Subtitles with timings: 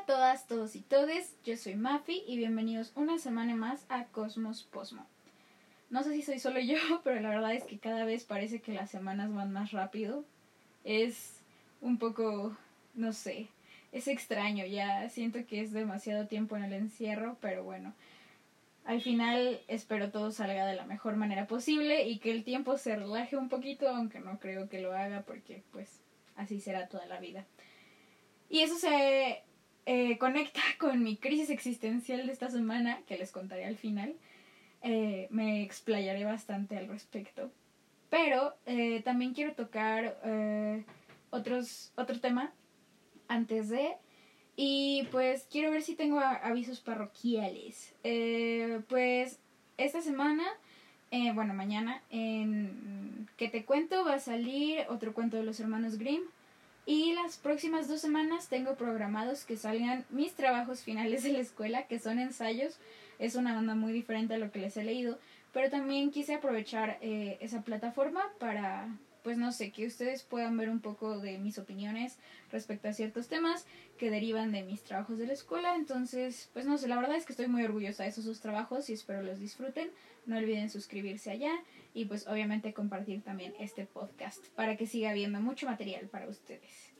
[0.00, 4.62] a todas, todos y todes, yo soy Mafi y bienvenidos una semana más a Cosmos
[4.62, 5.04] Posmo.
[5.90, 8.72] No sé si soy solo yo, pero la verdad es que cada vez parece que
[8.72, 10.24] las semanas van más rápido.
[10.84, 11.42] Es
[11.82, 12.56] un poco,
[12.94, 13.48] no sé,
[13.92, 17.92] es extraño, ya siento que es demasiado tiempo en el encierro, pero bueno,
[18.86, 22.96] al final espero todo salga de la mejor manera posible y que el tiempo se
[22.96, 26.00] relaje un poquito, aunque no creo que lo haga porque pues
[26.36, 27.44] así será toda la vida.
[28.48, 29.44] Y eso se
[29.92, 34.14] eh, conecta con mi crisis existencial de esta semana, que les contaré al final.
[34.82, 37.50] Eh, me explayaré bastante al respecto.
[38.08, 40.16] Pero eh, también quiero tocar
[41.30, 42.52] otros, otro tema
[43.26, 43.96] antes de...
[44.54, 47.94] Y pues quiero ver si tengo avisos parroquiales.
[48.88, 49.40] pues
[49.76, 50.44] esta semana,
[51.34, 56.22] bueno, mañana, en que te cuento va a salir otro cuento de los hermanos Grimm
[56.90, 61.86] y las próximas dos semanas tengo programados que salgan mis trabajos finales de la escuela,
[61.86, 62.80] que son ensayos.
[63.20, 65.16] Es una banda muy diferente a lo que les he leído,
[65.52, 68.88] pero también quise aprovechar eh, esa plataforma para,
[69.22, 72.18] pues no sé, que ustedes puedan ver un poco de mis opiniones
[72.50, 73.66] respecto a ciertos temas
[73.96, 75.76] que derivan de mis trabajos de la escuela.
[75.76, 78.94] Entonces, pues no sé, la verdad es que estoy muy orgullosa de esos trabajos y
[78.94, 79.92] espero los disfruten.
[80.26, 81.52] No olviden suscribirse allá
[81.94, 86.94] y pues obviamente compartir también este podcast para que siga habiendo mucho material para ustedes.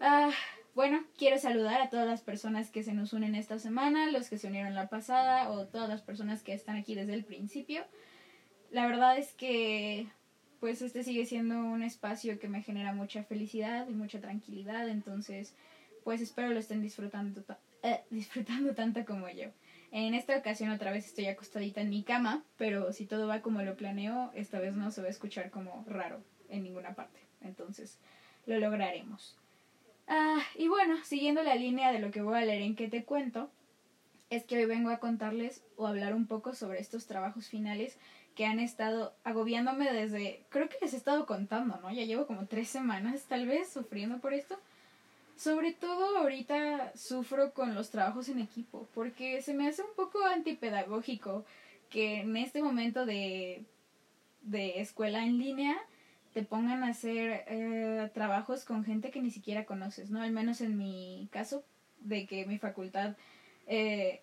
[0.00, 0.30] Ah,
[0.74, 4.38] bueno, quiero saludar a todas las personas que se nos unen esta semana, los que
[4.38, 7.84] se unieron la pasada o todas las personas que están aquí desde el principio.
[8.70, 10.06] La verdad es que
[10.60, 15.54] pues este sigue siendo un espacio que me genera mucha felicidad y mucha tranquilidad, entonces
[16.04, 17.44] pues espero lo estén disfrutando,
[17.82, 19.48] eh, disfrutando tanto como yo.
[19.92, 23.60] En esta ocasión otra vez estoy acostadita en mi cama, pero si todo va como
[23.60, 27.20] lo planeo, esta vez no se va a escuchar como raro en ninguna parte.
[27.42, 27.98] Entonces,
[28.46, 29.36] lo lograremos.
[30.08, 33.04] Ah, y bueno, siguiendo la línea de lo que voy a leer en que te
[33.04, 33.50] cuento,
[34.30, 37.98] es que hoy vengo a contarles o hablar un poco sobre estos trabajos finales
[38.34, 41.92] que han estado agobiándome desde, creo que les he estado contando, ¿no?
[41.92, 44.58] Ya llevo como tres semanas tal vez sufriendo por esto.
[45.42, 50.24] Sobre todo ahorita sufro con los trabajos en equipo, porque se me hace un poco
[50.24, 51.44] antipedagógico
[51.90, 53.64] que en este momento de,
[54.42, 55.76] de escuela en línea
[56.32, 60.22] te pongan a hacer eh, trabajos con gente que ni siquiera conoces, ¿no?
[60.22, 61.64] Al menos en mi caso,
[62.02, 63.16] de que mi facultad
[63.66, 64.20] eh,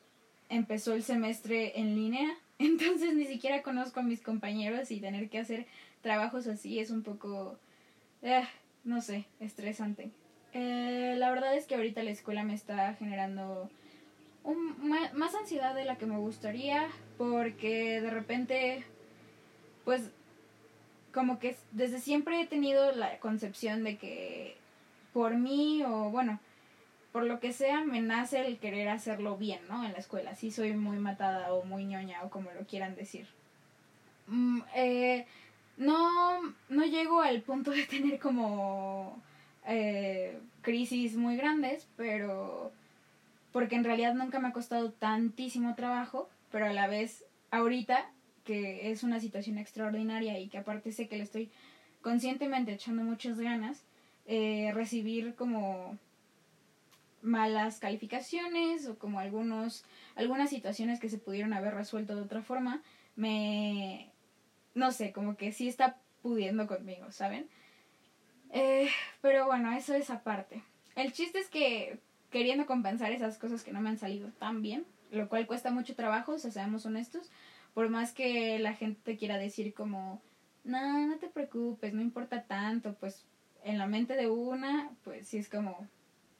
[0.47, 5.40] empezó el semestre en línea, entonces ni siquiera conozco a mis compañeros y tener que
[5.40, 5.68] hacer
[6.01, 7.59] trabajos así es un poco,
[8.22, 8.47] eh,
[8.86, 10.13] no sé, estresante.
[10.54, 13.70] Eh, la verdad es que ahorita la escuela me está generando
[14.44, 14.76] un,
[15.14, 16.88] más ansiedad de la que me gustaría
[17.18, 18.84] porque de repente,
[19.86, 20.10] pues,
[21.14, 24.58] como que desde siempre he tenido la concepción de que
[25.14, 26.40] por mí o bueno,
[27.12, 29.84] por lo que sea, me nace el querer hacerlo bien, ¿no?
[29.84, 30.36] En la escuela.
[30.36, 33.28] Sí soy muy matada o muy ñoña o como lo quieran decir.
[34.28, 35.26] Mm, eh,
[35.78, 39.22] no, no llego al punto de tener como
[39.66, 42.72] eh, crisis muy grandes, pero
[43.52, 48.09] porque en realidad nunca me ha costado tantísimo trabajo, pero a la vez ahorita
[48.46, 51.52] que es una situación extraordinaria y que aparte sé que le estoy
[52.02, 53.84] conscientemente echando muchas ganas,
[54.25, 55.98] eh, recibir como
[57.22, 59.84] malas calificaciones o como algunos
[60.16, 62.81] algunas situaciones que se pudieron haber resuelto de otra forma
[63.16, 64.09] me
[64.74, 67.48] no sé como que sí está pudiendo conmigo saben
[68.52, 68.90] eh,
[69.22, 70.64] pero bueno, eso es aparte.
[70.96, 72.00] El chiste es que
[72.30, 75.96] queriendo compensar esas cosas que no me han salido tan bien, lo cual cuesta mucho
[75.96, 77.32] trabajo, o sea, seamos honestos,
[77.74, 80.22] por más que la gente te quiera decir como,
[80.64, 83.26] no, no te preocupes, no importa tanto, pues
[83.64, 85.88] en la mente de una, pues sí es como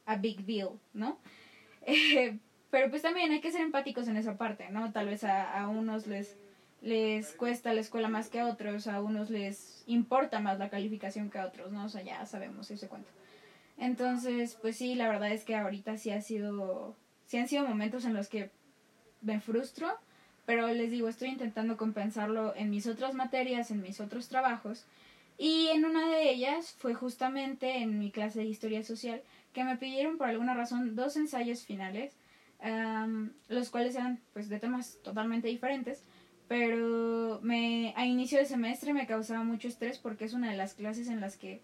[0.06, 1.20] a big deal, ¿no?
[1.86, 2.38] Eh,
[2.72, 4.92] pero pues también hay que ser empáticos en esa parte, ¿no?
[4.92, 6.38] Tal vez a, a unos les
[6.82, 11.30] les cuesta la escuela más que a otros, a unos les importa más la calificación
[11.30, 11.86] que a otros, ¿no?
[11.86, 13.10] O sea, ya sabemos ese cuento.
[13.78, 16.96] Entonces, pues sí, la verdad es que ahorita sí ha sido,
[17.26, 18.52] sí han sido momentos en los que
[19.22, 19.90] me frustro,
[20.46, 24.86] pero les digo, estoy intentando compensarlo en mis otras materias, en mis otros trabajos,
[25.38, 29.22] y en una de ellas fue justamente en mi clase de historia social
[29.54, 32.14] que me pidieron por alguna razón dos ensayos finales,
[33.48, 36.04] los cuales eran pues de temas totalmente diferentes,
[36.50, 40.74] pero me a inicio de semestre me causaba mucho estrés porque es una de las
[40.74, 41.62] clases en las que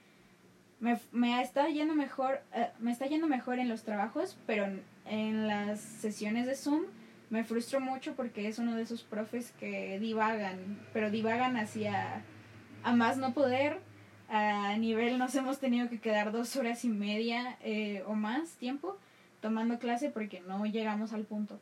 [0.80, 4.66] me, me está yendo mejor eh, me está yendo mejor en los trabajos pero
[5.06, 6.84] en, las sesiones de zoom
[7.30, 12.24] me frustro mucho porque es uno de esos profes que divagan pero divagan hacia
[12.84, 13.80] a más no poder
[14.30, 18.98] a nivel nos hemos tenido que quedar dos horas y media eh, o más tiempo
[19.42, 21.60] tomando clase porque no llegamos al punto.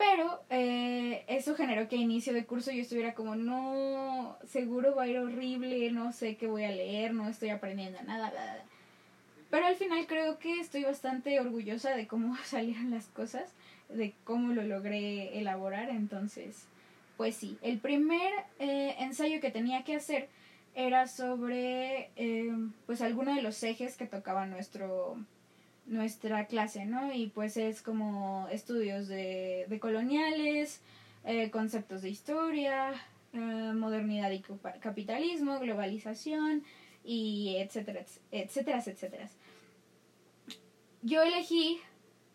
[0.00, 5.02] Pero eh, eso generó que a inicio de curso yo estuviera como, no, seguro va
[5.02, 8.64] a ir horrible, no sé qué voy a leer, no estoy aprendiendo nada, bla, bla.
[9.50, 13.52] Pero al final creo que estoy bastante orgullosa de cómo salieron las cosas,
[13.90, 15.90] de cómo lo logré elaborar.
[15.90, 16.64] Entonces,
[17.18, 20.30] pues sí, el primer eh, ensayo que tenía que hacer
[20.74, 22.50] era sobre eh,
[22.86, 25.18] pues alguno de los ejes que tocaba nuestro
[25.86, 27.12] nuestra clase, ¿no?
[27.12, 30.80] Y pues es como estudios de, de coloniales,
[31.24, 32.92] eh, conceptos de historia,
[33.32, 34.42] eh, modernidad y
[34.80, 36.64] capitalismo, globalización
[37.04, 39.28] y etcétera, etcétera, etcétera.
[41.02, 41.80] Yo elegí,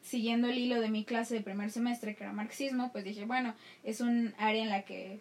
[0.01, 3.55] siguiendo el hilo de mi clase de primer semestre, que era marxismo, pues dije, bueno,
[3.83, 5.19] es un área en la que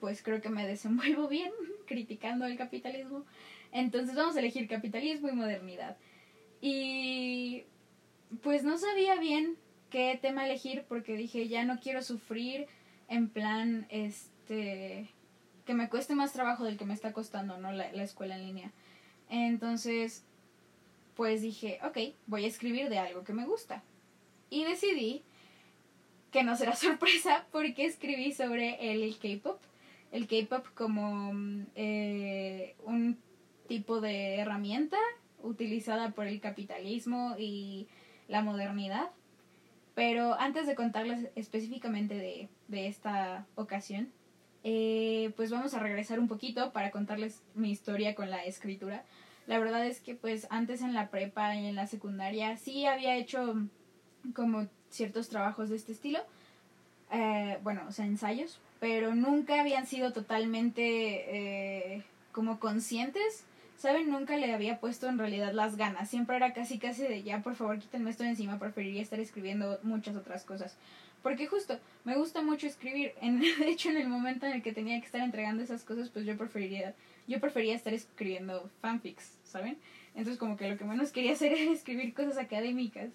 [0.00, 1.50] pues creo que me desenvuelvo bien
[1.86, 3.24] criticando el capitalismo.
[3.72, 5.96] Entonces vamos a elegir capitalismo y modernidad.
[6.60, 7.64] Y
[8.42, 9.56] pues no sabía bien
[9.90, 12.66] qué tema elegir porque dije, ya no quiero sufrir
[13.08, 15.08] en plan, este,
[15.64, 17.72] que me cueste más trabajo del que me está costando, ¿no?
[17.72, 18.72] La, la escuela en línea.
[19.30, 20.24] Entonces,
[21.16, 23.82] pues dije, ok, voy a escribir de algo que me gusta.
[24.50, 25.22] Y decidí
[26.30, 29.60] que no será sorpresa porque escribí sobre el K-Pop.
[30.12, 31.32] El K-Pop como
[31.74, 33.18] eh, un
[33.68, 34.96] tipo de herramienta
[35.42, 37.86] utilizada por el capitalismo y
[38.28, 39.10] la modernidad.
[39.94, 44.12] Pero antes de contarles específicamente de, de esta ocasión,
[44.64, 49.04] eh, pues vamos a regresar un poquito para contarles mi historia con la escritura.
[49.46, 53.16] La verdad es que pues antes en la prepa y en la secundaria sí había
[53.16, 53.54] hecho
[54.34, 56.20] como ciertos trabajos de este estilo.
[57.10, 63.44] Eh, bueno, o sea, ensayos, pero nunca habían sido totalmente eh, como conscientes
[63.78, 64.10] ¿saben?
[64.10, 66.10] Nunca le había puesto en realidad las ganas.
[66.10, 68.58] Siempre era casi casi de ya, por favor, quítenme esto de encima.
[68.58, 70.76] Preferiría estar escribiendo muchas otras cosas.
[71.22, 73.12] Porque justo, me gusta mucho escribir.
[73.20, 76.10] En, de hecho, en el momento en el que tenía que estar entregando esas cosas,
[76.10, 76.94] pues yo preferiría,
[77.28, 79.78] yo prefería estar escribiendo fanfics, ¿saben?
[80.14, 83.10] Entonces como que lo que menos quería hacer era escribir cosas académicas.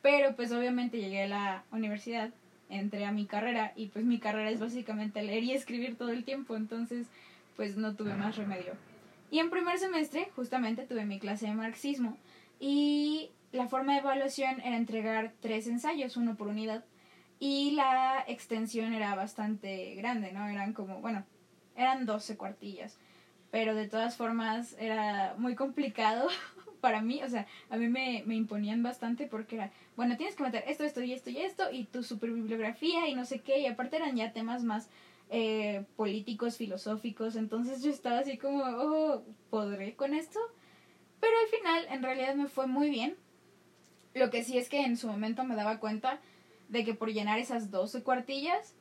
[0.00, 2.30] Pero pues obviamente llegué a la universidad,
[2.70, 6.24] entré a mi carrera y pues mi carrera es básicamente leer y escribir todo el
[6.24, 6.56] tiempo.
[6.56, 7.06] Entonces
[7.56, 8.74] pues no tuve más remedio.
[9.30, 12.16] Y en primer semestre, justamente, tuve mi clase de marxismo
[12.58, 16.84] y la forma de evaluación era entregar tres ensayos, uno por unidad.
[17.38, 20.46] Y la extensión era bastante grande, ¿no?
[20.48, 21.24] Eran como, bueno,
[21.76, 22.98] eran 12 cuartillas.
[23.50, 26.28] Pero de todas formas era muy complicado
[26.80, 27.22] para mí.
[27.22, 30.84] O sea, a mí me, me imponían bastante porque era, bueno, tienes que meter esto,
[30.84, 33.60] esto y esto y esto y tu super bibliografía y no sé qué.
[33.60, 34.88] Y aparte eran ya temas más
[35.30, 40.38] eh, políticos, filosóficos, entonces yo estaba así como, oh, ¿podré con esto?
[41.20, 43.16] Pero al final, en realidad me fue muy bien.
[44.14, 46.20] Lo que sí es que en su momento me daba cuenta
[46.68, 48.74] de que por llenar esas 12 cuartillas,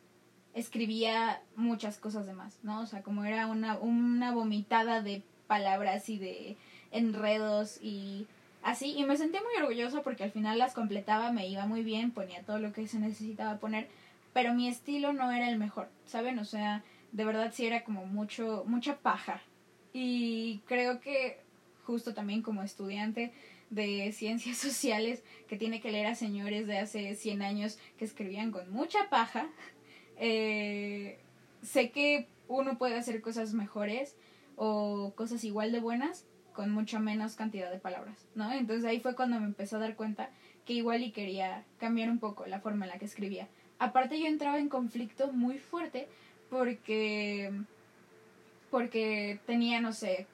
[0.53, 2.81] escribía muchas cosas de más, ¿no?
[2.81, 6.57] O sea, como era una, una vomitada de palabras y de
[6.91, 8.25] enredos y
[8.63, 8.93] así.
[8.97, 12.43] Y me sentí muy orgullosa porque al final las completaba, me iba muy bien, ponía
[12.43, 13.89] todo lo que se necesitaba poner
[14.35, 16.39] pero mi estilo no era el mejor, ¿saben?
[16.39, 16.83] O sea,
[17.13, 19.41] de verdad sí era como mucho, mucha paja.
[19.93, 21.39] Y creo que
[21.85, 23.31] justo también como estudiante
[23.69, 28.51] de ciencias sociales que tiene que leer a señores de hace 100 años que escribían
[28.51, 29.47] con mucha paja,
[30.17, 31.17] eh,
[31.61, 34.17] sé que uno puede hacer cosas mejores
[34.57, 38.51] o cosas igual de buenas con mucha menos cantidad de palabras, ¿no?
[38.51, 40.29] Entonces ahí fue cuando me empecé a dar cuenta
[40.65, 43.47] que igual y quería cambiar un poco la forma en la que escribía
[43.79, 46.07] aparte yo entraba en conflicto muy fuerte
[46.49, 47.51] porque
[48.69, 50.27] porque tenía no sé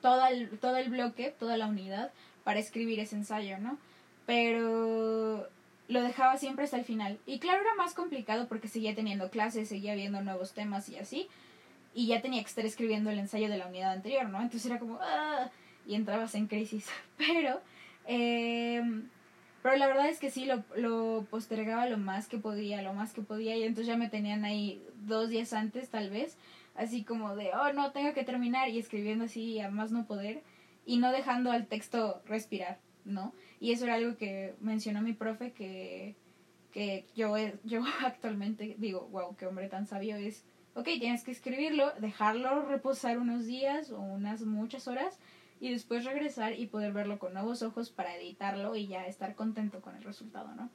[0.00, 2.12] todo el, todo el bloque toda la unidad
[2.44, 3.78] para escribir ese ensayo no
[4.26, 5.48] pero
[5.88, 7.18] lo dejaba siempre hasta el final.
[7.26, 11.28] Y claro era más complicado porque seguía teniendo clases seguía viendo nuevos temas y así.
[11.94, 14.78] Y ya tenía que estar escribiendo el ensayo de la unidad anterior no entonces era
[14.78, 15.50] como ah",
[15.86, 16.86] y entrabas en crisis.
[17.16, 17.60] Pero
[18.06, 18.82] eh,
[19.62, 23.12] pero la verdad es que sí, lo, lo postergaba lo más que podía, lo más
[23.12, 26.36] que podía, y entonces ya me tenían ahí dos días antes tal vez,
[26.74, 30.42] así como de, oh no, tengo que terminar, y escribiendo así a más no poder,
[30.84, 33.32] y no dejando al texto respirar, ¿no?
[33.60, 36.16] Y eso era algo que mencionó mi profe, que,
[36.72, 40.44] que yo, yo actualmente digo, wow, qué hombre tan sabio es.
[40.74, 45.18] Ok, tienes que escribirlo, dejarlo reposar unos días o unas muchas horas,
[45.62, 49.80] y después regresar y poder verlo con nuevos ojos para editarlo y ya estar contento
[49.80, 50.68] con el resultado, ¿no?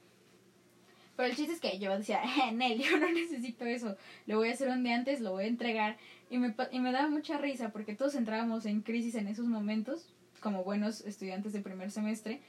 [1.17, 4.47] Pero el chiste es que yo decía, eh, Nel, yo no necesito eso, lo voy
[4.47, 5.97] a hacer un día antes, lo voy a entregar.
[6.29, 10.13] Y me, y me daba mucha risa porque todos entrábamos en crisis en esos momentos,
[10.39, 12.39] como buenos estudiantes de primer semestre.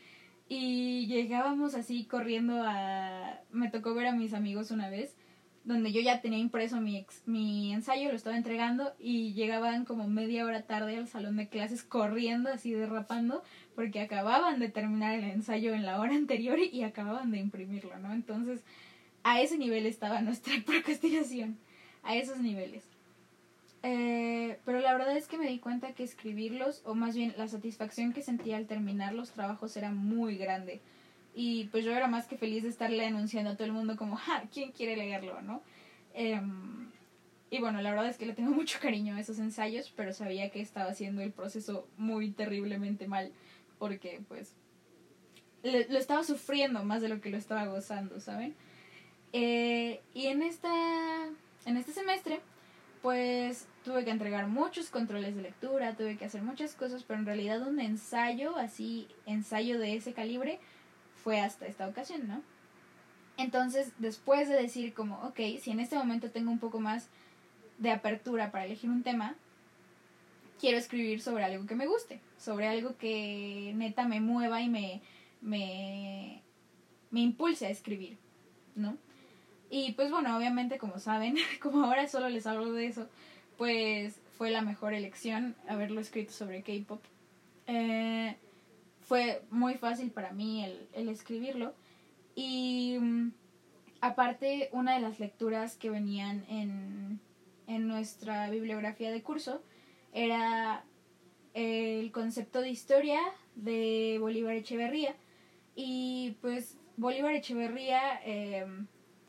[0.49, 3.41] Y llegábamos así corriendo a...
[3.51, 5.17] Me tocó ver a mis amigos una vez,
[5.69, 10.47] donde yo ya tenía impreso mi, mi ensayo, lo estaba entregando y llegaban como media
[10.47, 13.43] hora tarde al salón de clases corriendo, así derrapando,
[13.75, 18.15] porque acababan de terminar el ensayo en la hora anterior y acababan de imprimirlo, ¿no?
[18.15, 18.63] Entonces,
[19.25, 21.59] a ese nivel estaba nuestra procrastinación,
[22.03, 22.85] a esos niveles.
[23.83, 27.47] Eh, pero la verdad es que me di cuenta que escribirlos, o más bien la
[27.47, 30.81] satisfacción que sentía al terminar los trabajos era muy grande.
[31.41, 34.17] Y pues yo era más que feliz de estarle anunciando a todo el mundo como,
[34.17, 35.63] ja, ¿quién quiere leerlo, no?
[36.13, 36.91] Em,
[37.49, 40.51] y bueno, la verdad es que le tengo mucho cariño a esos ensayos, pero sabía
[40.51, 43.31] que estaba haciendo el proceso muy terriblemente mal,
[43.79, 44.53] porque pues
[45.63, 48.57] lo estaba sufriendo más de lo que lo estaba gozando, ¿saben?
[49.33, 50.73] Eh, y en esta
[51.67, 52.41] en este semestre
[53.01, 57.27] pues tuve que entregar muchos controles de lectura, tuve que hacer muchas cosas, pero en
[57.27, 60.59] realidad un ensayo, así, ensayo de ese calibre,
[61.29, 62.41] fue hasta esta ocasión, ¿no?
[63.37, 67.11] Entonces, después de decir como, ok, si en este momento tengo un poco más
[67.77, 69.35] de apertura para elegir un tema,
[70.59, 75.03] quiero escribir sobre algo que me guste, sobre algo que neta me mueva y me,
[75.43, 76.43] me,
[77.11, 78.17] me impulse a escribir,
[78.75, 78.97] ¿no?
[79.69, 83.07] Y pues bueno, obviamente como saben, como ahora solo les hablo de eso,
[83.59, 87.05] pues fue la mejor elección haberlo escrito sobre K-Pop.
[87.67, 88.35] Eh,
[89.09, 91.75] fue muy fácil para mí el, el escribirlo.
[92.35, 93.33] Y mm,
[94.03, 97.19] aparte, una de las lecturas que venían en,
[97.67, 99.63] en nuestra bibliografía de curso
[100.13, 100.85] era
[101.55, 103.21] el concepto de historia
[103.55, 105.17] de Bolívar Echeverría.
[105.75, 108.21] Y pues Bolívar Echeverría...
[108.25, 108.67] Eh,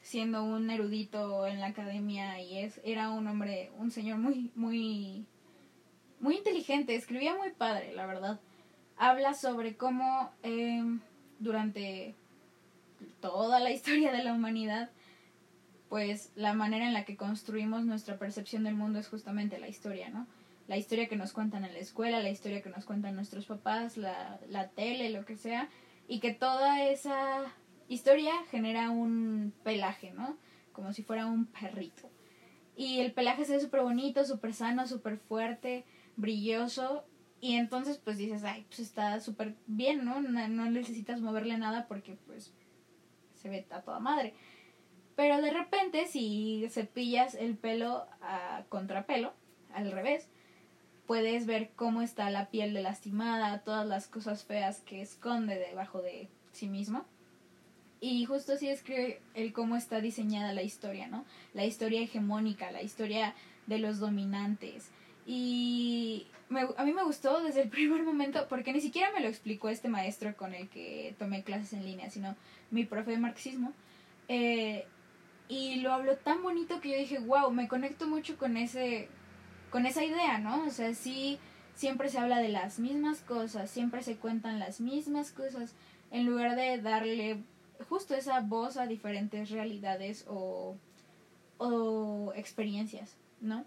[0.02, 5.26] siendo un erudito en la academia y es era un hombre, un señor muy muy
[6.20, 8.40] muy inteligente, escribía muy padre, la verdad.
[9.02, 11.00] Habla sobre cómo em,
[11.40, 12.16] durante
[13.22, 14.90] toda la historia de la humanidad,
[15.88, 20.10] pues la manera en la que construimos nuestra percepción del mundo es justamente la historia,
[20.10, 20.28] ¿no?
[20.68, 23.96] La historia que nos cuentan en la escuela, la historia que nos cuentan nuestros papás,
[23.96, 25.70] la, la tele, lo que sea,
[26.10, 27.46] y que toda esa
[27.88, 30.38] historia genera un pelaje, ¿no?
[30.74, 32.10] Como si fuera un perrito.
[32.76, 35.86] Y el pelaje se ve súper bonito, súper sano, súper fuerte,
[36.18, 37.06] brilloso.
[37.42, 40.20] Y entonces pues dices, ay, pues está súper bien, ¿no?
[40.22, 40.48] ¿no?
[40.48, 40.70] ¿no?
[40.70, 42.54] necesitas moverle nada porque pues
[43.36, 44.34] se ve a toda madre.
[45.16, 49.34] Pero de repente si cepillas el pelo a contrapelo,
[49.74, 50.28] al revés,
[51.08, 56.02] puedes ver cómo está la piel de lastimada, todas las cosas feas que esconde debajo
[56.02, 57.06] de sí mismo.
[58.02, 61.26] Y justo así escribe el cómo está diseñada la historia, ¿no?
[61.54, 63.34] La historia hegemónica, la historia
[63.68, 64.90] de los dominantes.
[65.32, 66.26] Y
[66.76, 69.88] a mí me gustó desde el primer momento, porque ni siquiera me lo explicó este
[69.88, 72.36] maestro con el que tomé clases en línea, sino
[72.72, 73.72] mi profe de marxismo.
[74.28, 74.88] Eh,
[75.48, 79.08] y lo habló tan bonito que yo dije, wow, me conecto mucho con ese
[79.70, 80.64] con esa idea, ¿no?
[80.66, 81.38] O sea, sí,
[81.76, 85.76] siempre se habla de las mismas cosas, siempre se cuentan las mismas cosas,
[86.10, 87.44] en lugar de darle
[87.88, 90.76] justo esa voz a diferentes realidades o,
[91.60, 93.64] o experiencias, ¿no?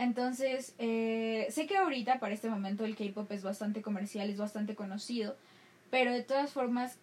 [0.00, 4.74] Entonces, eh, sé que ahorita, para este momento, el K-Pop es bastante comercial, es bastante
[4.74, 5.36] conocido,
[5.90, 6.98] pero de todas formas,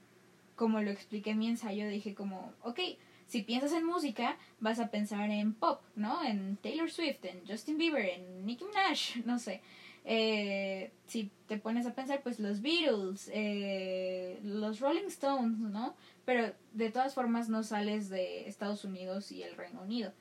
[0.55, 2.79] como lo expliqué en mi ensayo, dije como, ok,
[3.27, 6.23] si piensas en música, vas a pensar en pop, ¿no?
[6.23, 9.61] En Taylor Swift, en Justin Bieber, en Nicki Minaj, no sé.
[10.03, 15.95] Eh, si te pones a pensar, pues los Beatles, eh, los Rolling Stones, ¿no?
[16.25, 20.13] Pero de todas formas no sales de Estados Unidos y el Reino Unido.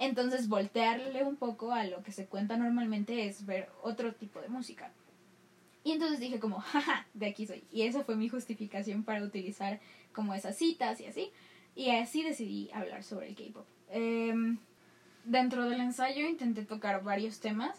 [0.00, 4.48] Entonces voltearle un poco a lo que se cuenta normalmente es ver otro tipo de
[4.48, 4.90] música.
[5.84, 7.62] Y entonces dije como, jaja, de aquí soy.
[7.70, 9.78] Y esa fue mi justificación para utilizar
[10.12, 11.30] como esas citas y así.
[11.76, 13.66] Y así decidí hablar sobre el K-Pop.
[13.90, 14.58] Em,
[15.24, 17.76] dentro del ensayo intenté tocar varios temas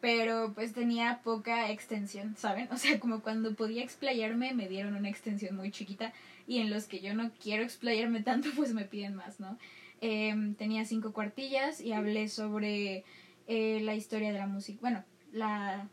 [0.00, 2.68] pero pues tenía poca extensión, ¿saben?
[2.72, 6.12] O sea, como cuando podía explayarme me dieron una extensión muy chiquita
[6.46, 9.58] y en los que yo no quiero explayarme tanto pues me piden más, ¿no?
[10.00, 13.04] Eh, tenía cinco cuartillas y hablé sobre
[13.46, 15.88] eh, la historia de la música, bueno, la,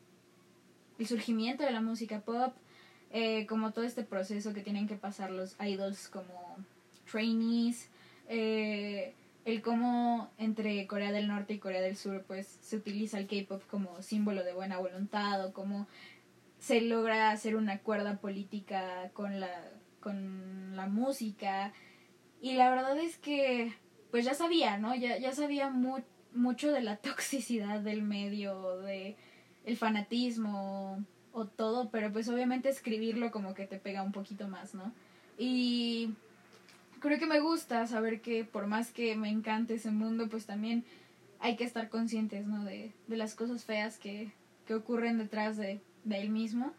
[0.99, 2.53] el surgimiento de la música pop,
[3.11, 6.57] eh, como todo este proceso que tienen que pasar los idols como
[7.09, 7.89] trainees,
[8.27, 13.27] eh, el cómo entre Corea del Norte y Corea del Sur pues se utiliza el
[13.27, 15.87] K-pop como símbolo de buena voluntad o cómo
[16.59, 19.49] se logra hacer una cuerda política con la
[19.99, 21.73] con la música.
[22.39, 23.73] Y la verdad es que
[24.11, 24.95] pues ya sabía, ¿no?
[24.95, 25.71] Ya, ya sabía
[26.33, 29.15] mucho de la toxicidad del medio, de
[29.65, 34.73] el fanatismo o todo, pero pues obviamente escribirlo como que te pega un poquito más,
[34.73, 34.93] ¿no?
[35.37, 36.13] Y
[36.99, 40.83] creo que me gusta saber que por más que me encante ese mundo, pues también
[41.39, 42.63] hay que estar conscientes, ¿no?
[42.63, 44.31] De, de las cosas feas que,
[44.65, 46.73] que ocurren detrás de, de él mismo.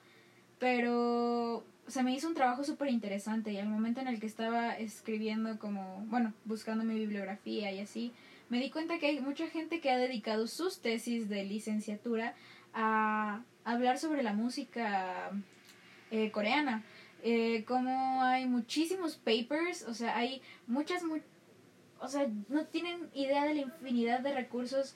[0.58, 4.76] Pero se me hizo un trabajo súper interesante y al momento en el que estaba
[4.76, 8.12] escribiendo como, bueno, buscando mi bibliografía y así,
[8.48, 12.34] me di cuenta que hay mucha gente que ha dedicado sus tesis de licenciatura
[12.74, 15.30] a hablar sobre la música
[16.10, 16.84] eh, coreana.
[17.22, 21.02] Eh, como hay muchísimos papers, o sea, hay muchas,
[22.00, 24.94] o sea, no tienen idea de la infinidad de recursos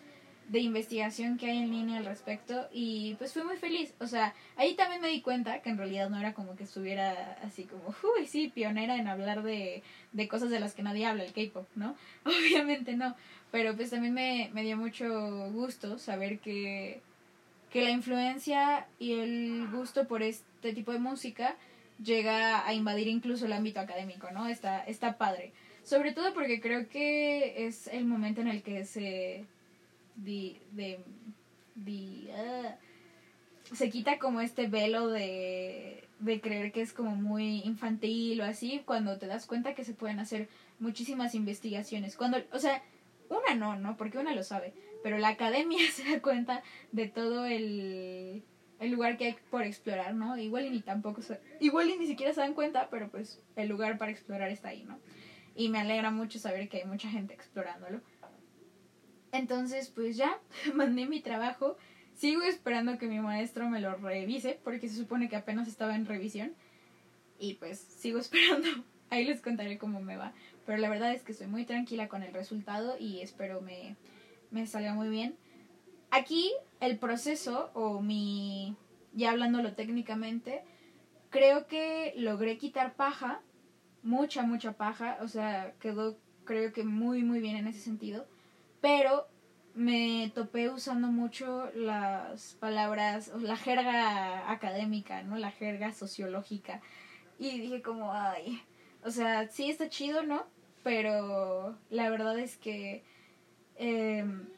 [0.49, 3.95] de investigación que hay en línea al respecto y pues fui muy feliz.
[4.01, 7.39] O sea, ahí también me di cuenta que en realidad no era como que estuviera
[7.43, 9.83] así como, uy, sí, pionera en hablar de,
[10.13, 11.97] de cosas de las que nadie habla, el K-pop, ¿no?
[12.25, 13.17] Obviamente no,
[13.51, 17.01] pero pues también me, me dio mucho gusto saber que,
[17.71, 21.57] que la influencia y el gusto por este tipo de música
[22.03, 24.49] llega a invadir incluso el ámbito académico, ¿no?
[24.49, 25.53] Está, está padre.
[25.85, 29.45] Sobre todo porque creo que es el momento en el que se
[30.17, 30.61] de,
[31.75, 32.77] de, ah,
[33.73, 38.83] se quita como este velo de, de creer que es como muy infantil o así,
[38.85, 42.17] cuando te das cuenta que se pueden hacer muchísimas investigaciones.
[42.17, 42.83] Cuando, o sea,
[43.29, 43.97] una no, ¿no?
[43.97, 48.43] Porque una lo sabe, pero la academia se da cuenta de todo el,
[48.81, 50.37] el lugar que hay por explorar, ¿no?
[50.37, 51.23] Igual y ni tampoco,
[51.61, 54.85] igual y ni siquiera se dan cuenta, pero pues el lugar para explorar está ahí,
[54.85, 54.99] ¿no?
[55.55, 58.01] Y me alegra mucho saber que hay mucha gente explorándolo.
[59.33, 60.39] Entonces, pues ya,
[60.75, 61.77] mandé mi trabajo.
[62.15, 66.07] Sigo esperando que mi maestro me lo revise, porque se supone que apenas estaba en
[66.07, 66.53] revisión.
[67.39, 68.69] Y pues sigo esperando.
[69.11, 70.33] Ahí les contaré cómo me va.
[70.65, 73.97] Pero la verdad es que estoy muy tranquila con el resultado y espero me,
[74.51, 75.35] me salga muy bien.
[76.11, 78.77] Aquí el proceso, o mi,
[79.15, 80.63] ya hablándolo técnicamente,
[81.31, 83.41] creo que logré quitar paja,
[84.03, 88.27] mucha, mucha paja, o sea, quedó creo que muy, muy bien en ese sentido
[88.83, 89.29] pero
[89.75, 95.39] me topé usando mucho las palabras, la jerga académica, ¿no?
[95.39, 96.83] La jerga sociológica.
[97.39, 98.61] Y dije como, ay,
[99.03, 100.45] o sea, sí está chido, ¿no?
[100.83, 103.05] Pero la verdad es que
[103.77, 104.49] em,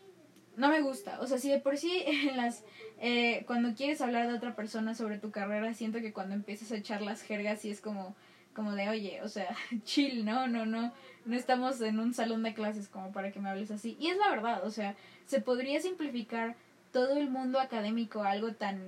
[0.56, 1.20] no me gusta.
[1.20, 2.64] O sea, si de por sí en las...
[2.98, 6.76] Eh, cuando quieres hablar de otra persona sobre tu carrera, siento que cuando empiezas a
[6.76, 8.16] echar las jergas sí es como
[8.54, 10.92] como de, oye, o sea, chill, no, no, no,
[11.24, 13.96] no estamos en un salón de clases como para que me hables así.
[14.00, 14.94] Y es la verdad, o sea,
[15.26, 16.56] se podría simplificar
[16.92, 18.80] todo el mundo académico a algo tan,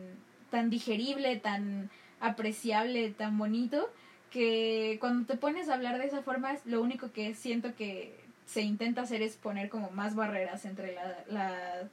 [0.50, 3.90] tan digerible, tan apreciable, tan bonito,
[4.30, 8.62] que cuando te pones a hablar de esa forma, lo único que siento que se
[8.62, 11.88] intenta hacer es poner como más barreras entre la, la,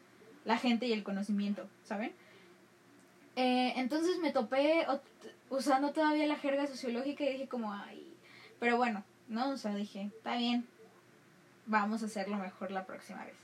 [0.45, 2.11] la gente y el conocimiento, ¿saben?
[3.35, 4.85] Eh, entonces me topé
[5.53, 8.11] usando todavía la jerga sociológica y dije como, ay,
[8.59, 9.51] pero bueno, ¿no?
[9.51, 10.67] O sea, dije, está bien,
[11.67, 13.35] vamos a hacerlo mejor la próxima vez.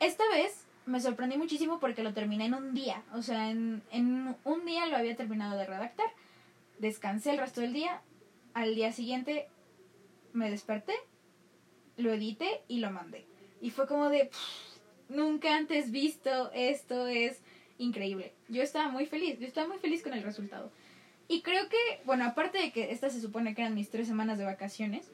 [0.00, 4.36] Esta vez me sorprendí muchísimo porque lo terminé en un día, o sea, en, en
[4.44, 6.06] un día lo había terminado de redactar,
[6.78, 8.02] descansé el resto del día,
[8.54, 9.48] al día siguiente
[10.32, 10.94] me desperté,
[11.96, 13.26] lo edité y lo mandé.
[13.60, 14.30] Y fue como de,
[15.08, 17.40] nunca antes visto, esto es
[17.78, 18.32] increíble.
[18.48, 20.70] Yo estaba muy feliz, yo estaba muy feliz con el resultado.
[21.28, 24.38] Y creo que, bueno, aparte de que esta se supone que eran mis tres semanas
[24.38, 25.10] de vacaciones,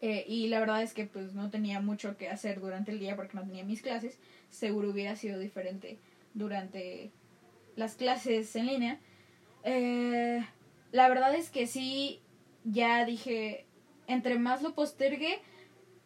[0.00, 3.16] eh, y la verdad es que pues no tenía mucho que hacer durante el día
[3.16, 5.98] porque no tenía mis clases, seguro hubiera sido diferente
[6.34, 7.10] durante
[7.76, 9.00] las clases en línea.
[9.64, 10.44] Eh,
[10.92, 12.20] la verdad es que sí,
[12.64, 13.66] ya dije,
[14.06, 15.40] entre más lo postergue,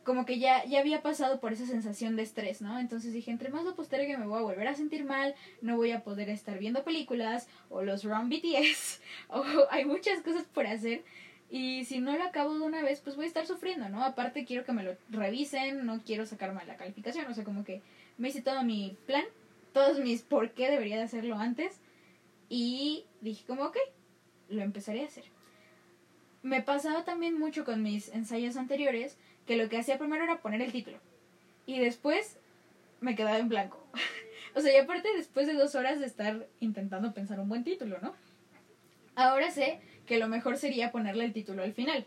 [0.04, 2.78] como que ya, ya había pasado por esa sensación de estrés, ¿no?
[2.78, 5.92] Entonces dije, entre más lo postergue me voy a volver a sentir mal, no voy
[5.92, 11.04] a poder estar viendo películas, o los Run BTS, o hay muchas cosas por hacer.
[11.50, 14.02] Y si no lo acabo de una vez, pues voy a estar sufriendo, ¿no?
[14.02, 17.82] Aparte quiero que me lo revisen, no quiero sacarme la calificación, o sea, como que
[18.16, 19.24] me hice todo mi plan,
[19.74, 21.78] todos mis por qué debería de hacerlo antes,
[22.48, 23.76] y dije como, ok,
[24.48, 25.24] lo empezaré a hacer.
[26.42, 30.62] Me pasaba también mucho con mis ensayos anteriores, que lo que hacía primero era poner
[30.62, 30.98] el título.
[31.66, 32.38] Y después
[33.00, 33.84] me quedaba en blanco.
[34.54, 37.98] o sea, y aparte después de dos horas de estar intentando pensar un buen título,
[38.00, 38.14] ¿no?
[39.14, 42.06] Ahora sé que lo mejor sería ponerle el título al final.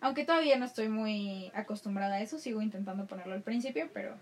[0.00, 4.14] Aunque todavía no estoy muy acostumbrada a eso, sigo intentando ponerlo al principio, pero,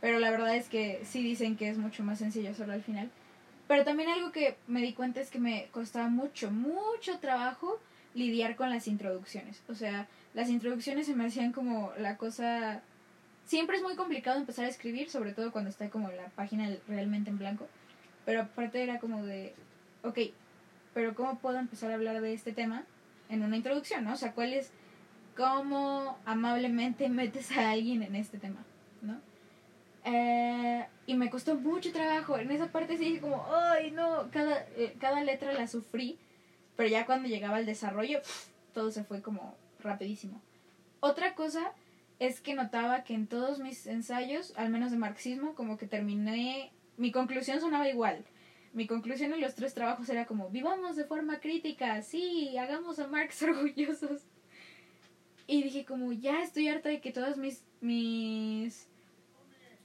[0.00, 3.10] pero la verdad es que sí dicen que es mucho más sencillo hacerlo al final.
[3.66, 7.80] Pero también algo que me di cuenta es que me costaba mucho, mucho trabajo
[8.14, 9.62] lidiar con las introducciones.
[9.68, 12.82] O sea, las introducciones se me hacían como la cosa...
[13.44, 17.30] Siempre es muy complicado empezar a escribir, sobre todo cuando está como la página realmente
[17.30, 17.68] en blanco.
[18.24, 19.54] Pero aparte era como de...
[20.02, 20.18] ok,
[20.94, 22.84] pero ¿cómo puedo empezar a hablar de este tema
[23.28, 24.14] en una introducción, ¿no?
[24.14, 24.70] O sea, ¿cuál es,
[25.36, 28.64] cómo amablemente metes a alguien en este tema,
[29.02, 29.20] ¿no?
[30.04, 32.38] Eh, y me costó mucho trabajo.
[32.38, 36.18] En esa parte sí dije como, ay, no, cada, eh, cada letra la sufrí.
[36.76, 38.20] Pero ya cuando llegaba al desarrollo,
[38.72, 40.40] todo se fue como rapidísimo.
[41.00, 41.72] Otra cosa
[42.18, 46.72] es que notaba que en todos mis ensayos, al menos de marxismo, como que terminé,
[46.96, 48.24] mi conclusión sonaba igual.
[48.72, 53.06] Mi conclusión en los tres trabajos era como, vivamos de forma crítica, sí, hagamos a
[53.06, 54.22] Marx orgullosos.
[55.46, 58.88] Y dije como, ya estoy harta de que todas mis, mis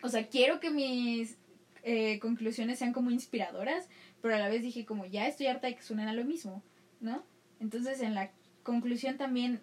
[0.01, 1.37] o sea, quiero que mis
[1.83, 3.89] eh, conclusiones sean como inspiradoras,
[4.21, 6.63] pero a la vez dije como ya estoy harta de que suenen a lo mismo,
[6.99, 7.23] ¿no?
[7.59, 8.31] Entonces en la
[8.63, 9.61] conclusión también,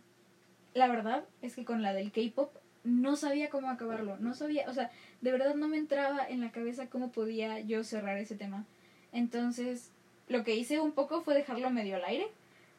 [0.74, 4.72] la verdad es que con la del K-Pop no sabía cómo acabarlo, no sabía, o
[4.72, 8.64] sea, de verdad no me entraba en la cabeza cómo podía yo cerrar ese tema.
[9.12, 9.90] Entonces,
[10.28, 12.28] lo que hice un poco fue dejarlo medio al aire,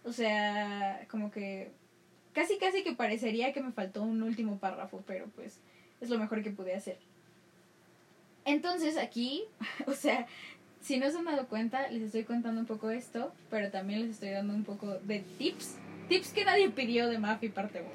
[0.05, 1.71] o sea, como que
[2.33, 5.59] casi casi que parecería que me faltó un último párrafo, pero pues
[5.99, 6.97] es lo mejor que pude hacer.
[8.45, 9.43] Entonces aquí,
[9.87, 10.27] o sea,
[10.81, 14.11] si no se han dado cuenta, les estoy contando un poco esto, pero también les
[14.11, 15.75] estoy dando un poco de tips.
[16.09, 17.89] Tips que nadie pidió de Mafi parte 1.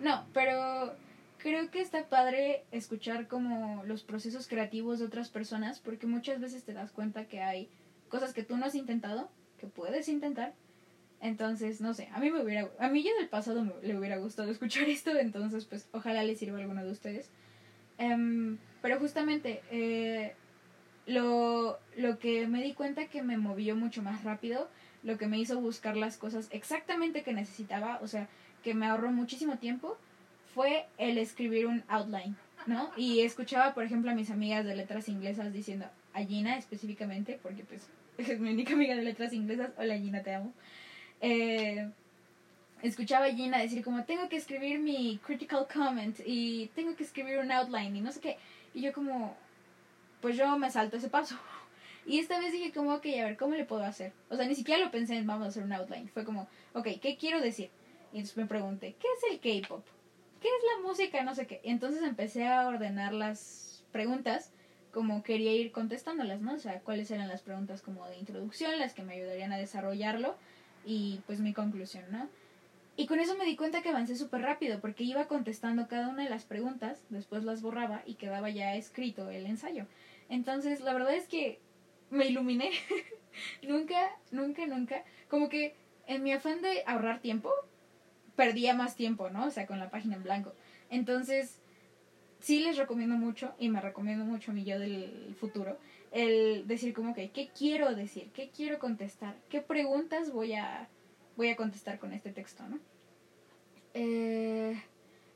[0.00, 0.94] No, pero
[1.38, 6.64] creo que está padre escuchar como los procesos creativos de otras personas, porque muchas veces
[6.64, 7.68] te das cuenta que hay
[8.08, 10.54] cosas que tú no has intentado, que puedes intentar.
[11.20, 14.16] Entonces, no sé, a mí me hubiera, a mí ya del pasado me, le hubiera
[14.16, 17.30] gustado escuchar esto, entonces pues ojalá les sirva a alguno de ustedes.
[17.98, 20.34] Um, pero justamente, eh,
[21.10, 24.68] lo, lo que me di cuenta que me movió mucho más rápido,
[25.02, 28.28] lo que me hizo buscar las cosas exactamente que necesitaba, o sea,
[28.62, 29.98] que me ahorró muchísimo tiempo,
[30.54, 32.90] fue el escribir un outline, ¿no?
[32.96, 37.64] Y escuchaba, por ejemplo, a mis amigas de letras inglesas diciendo, a Gina específicamente, porque
[37.64, 40.52] pues es mi única amiga de letras inglesas, hola Gina, te amo.
[41.20, 41.88] Eh,
[42.82, 47.38] escuchaba a Gina decir como, tengo que escribir mi critical comment y tengo que escribir
[47.38, 48.36] un outline y no sé qué.
[48.74, 49.36] Y yo como,
[50.20, 51.36] pues yo me salto ese paso.
[52.06, 54.12] Y esta vez dije como, ok, a ver, ¿cómo le puedo hacer?
[54.30, 56.08] O sea, ni siquiera lo pensé en vamos a hacer un outline.
[56.08, 57.70] Fue como, ok, ¿qué quiero decir?
[58.12, 59.84] Y entonces me pregunté, ¿qué es el K-Pop?
[60.40, 61.22] ¿Qué es la música?
[61.22, 61.60] No sé qué.
[61.62, 64.52] Entonces empecé a ordenar las preguntas
[64.92, 66.54] como quería ir contestándolas, ¿no?
[66.54, 70.36] O sea, cuáles eran las preguntas como de introducción, las que me ayudarían a desarrollarlo
[70.84, 72.28] y pues mi conclusión, ¿no?
[72.96, 76.24] Y con eso me di cuenta que avancé súper rápido, porque iba contestando cada una
[76.24, 79.86] de las preguntas, después las borraba y quedaba ya escrito el ensayo.
[80.30, 81.60] Entonces, la verdad es que
[82.08, 82.70] me iluminé.
[83.62, 85.04] nunca, nunca, nunca.
[85.28, 85.74] Como que
[86.06, 87.52] en mi afán de ahorrar tiempo,
[88.36, 89.46] perdía más tiempo, ¿no?
[89.46, 90.54] O sea, con la página en blanco.
[90.88, 91.60] Entonces,
[92.40, 95.78] sí les recomiendo mucho, y me recomiendo mucho a mí yo del futuro,
[96.10, 98.30] el decir como que, ¿qué quiero decir?
[98.32, 99.36] ¿Qué quiero contestar?
[99.48, 100.88] ¿Qué preguntas voy a,
[101.36, 102.78] voy a contestar con este texto, ¿no?
[103.94, 104.82] Eh,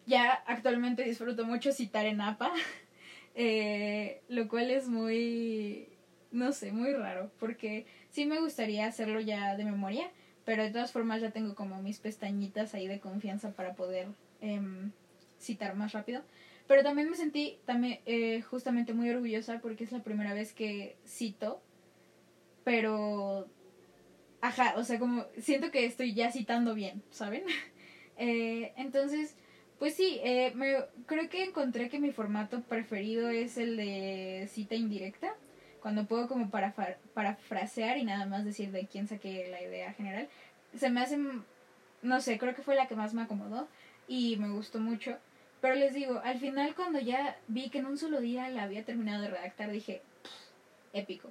[0.06, 2.52] ya actualmente disfruto mucho citar en APA,
[3.34, 5.88] eh, lo cual es muy,
[6.30, 10.10] no sé, muy raro, porque sí me gustaría hacerlo ya de memoria,
[10.44, 14.08] pero de todas formas ya tengo como mis pestañitas ahí de confianza para poder
[14.40, 14.92] em,
[15.38, 16.22] citar más rápido.
[16.66, 20.96] Pero también me sentí también eh, justamente muy orgullosa porque es la primera vez que
[21.06, 21.62] cito,
[22.64, 23.48] pero
[24.40, 27.44] ajá, o sea, como siento que estoy ya citando bien, ¿saben?
[28.16, 29.34] Eh, entonces,
[29.84, 34.74] pues sí, eh, me, creo que encontré que mi formato preferido es el de cita
[34.74, 35.34] indirecta,
[35.82, 36.74] cuando puedo como para
[37.12, 40.26] parafrasear y nada más decir de quién saqué la idea general.
[40.74, 41.18] Se me hace,
[42.00, 43.68] no sé, creo que fue la que más me acomodó
[44.08, 45.18] y me gustó mucho.
[45.60, 48.86] Pero les digo, al final cuando ya vi que en un solo día la había
[48.86, 50.00] terminado de redactar, dije,
[50.94, 51.30] épico.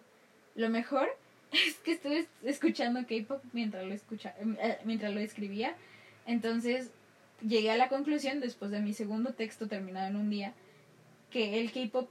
[0.53, 1.09] Lo mejor
[1.51, 5.75] es que estuve escuchando K-pop mientras lo eh, mientras lo escribía
[6.25, 6.91] entonces
[7.47, 10.53] llegué a la conclusión, después de mi segundo texto terminado en un día,
[11.29, 12.09] que el K-Pop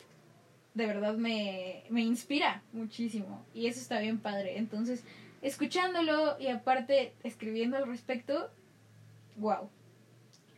[0.75, 4.59] de verdad me, me inspira muchísimo y eso está bien padre.
[4.59, 5.05] Entonces,
[5.43, 8.51] escuchándolo y aparte escribiendo al respecto,
[9.37, 9.69] wow.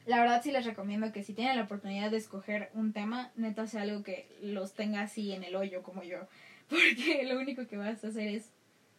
[0.06, 3.66] La verdad sí les recomiendo que si tienen la oportunidad de escoger un tema, neta
[3.66, 6.18] sea algo que los tenga así en el hoyo como yo.
[6.68, 8.50] Porque lo único que vas a hacer es,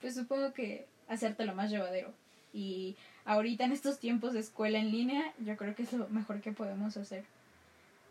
[0.01, 2.13] pues supongo que hacerte lo más llevadero.
[2.53, 6.41] Y ahorita en estos tiempos de escuela en línea, yo creo que es lo mejor
[6.41, 7.25] que podemos hacer.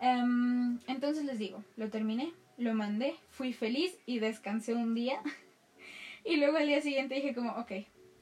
[0.00, 5.20] Em, entonces les digo, lo terminé, lo mandé, fui feliz y descansé un día.
[6.24, 7.72] y luego al día siguiente dije como, ok,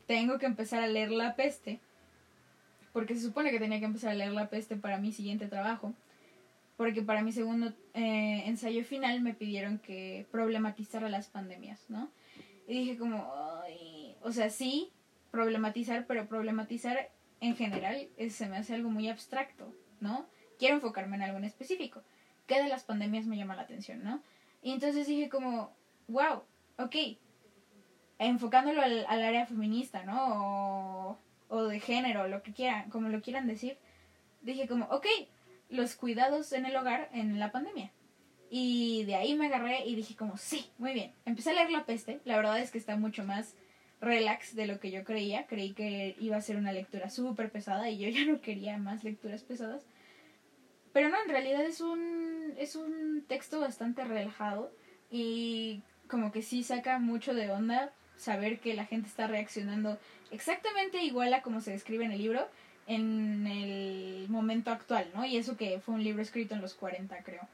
[0.07, 1.81] tengo que empezar a leer La Peste.
[2.92, 5.94] Porque se supone que tenía que empezar a leer La Peste para mi siguiente trabajo.
[6.76, 12.11] Porque para mi segundo eh, ensayo final me pidieron que problematizara las pandemias, ¿no?
[12.66, 13.33] Y dije como,
[13.64, 14.90] ay, O sea, sí,
[15.33, 20.29] problematizar, pero problematizar en general se me hace algo muy abstracto, ¿no?
[20.61, 22.03] Quiero enfocarme en algo en específico.
[22.47, 24.23] ¿Qué de las pandemias me llama la atención, no?
[24.62, 25.75] Y entonces dije como,
[26.07, 26.45] wow,
[26.79, 26.95] ok,
[28.18, 31.09] enfocándolo al, al área feminista, ¿no?
[31.09, 31.18] O,
[31.49, 33.77] o de género, lo que quieran, como lo quieran decir,
[34.42, 35.07] dije como, ok,
[35.71, 37.90] los cuidados en el hogar en la pandemia.
[38.51, 41.12] Y de ahí me agarré y dije como, sí, muy bien.
[41.25, 43.57] Empecé a leer La Peste, la verdad es que está mucho más
[44.03, 45.47] relax de lo que yo creía.
[45.47, 49.05] Creí que iba a ser una lectura súper pesada y yo ya no quería más
[49.05, 49.87] lecturas pesadas.
[50.93, 54.71] Pero no, en realidad es un, es un texto bastante relajado
[55.11, 59.99] y como que sí saca mucho de onda saber que la gente está reaccionando
[60.31, 62.47] exactamente igual a como se describe en el libro
[62.87, 65.25] en el momento actual, ¿no?
[65.25, 67.49] Y eso que fue un libro escrito en los 40, creo.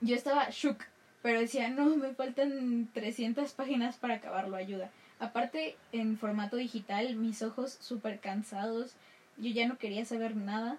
[0.00, 0.84] Yo estaba shook,
[1.22, 4.90] pero decía, no, me faltan 300 páginas para acabarlo, ayuda.
[5.18, 8.94] Aparte, en formato digital, mis ojos súper cansados,
[9.38, 10.78] yo ya no quería saber nada.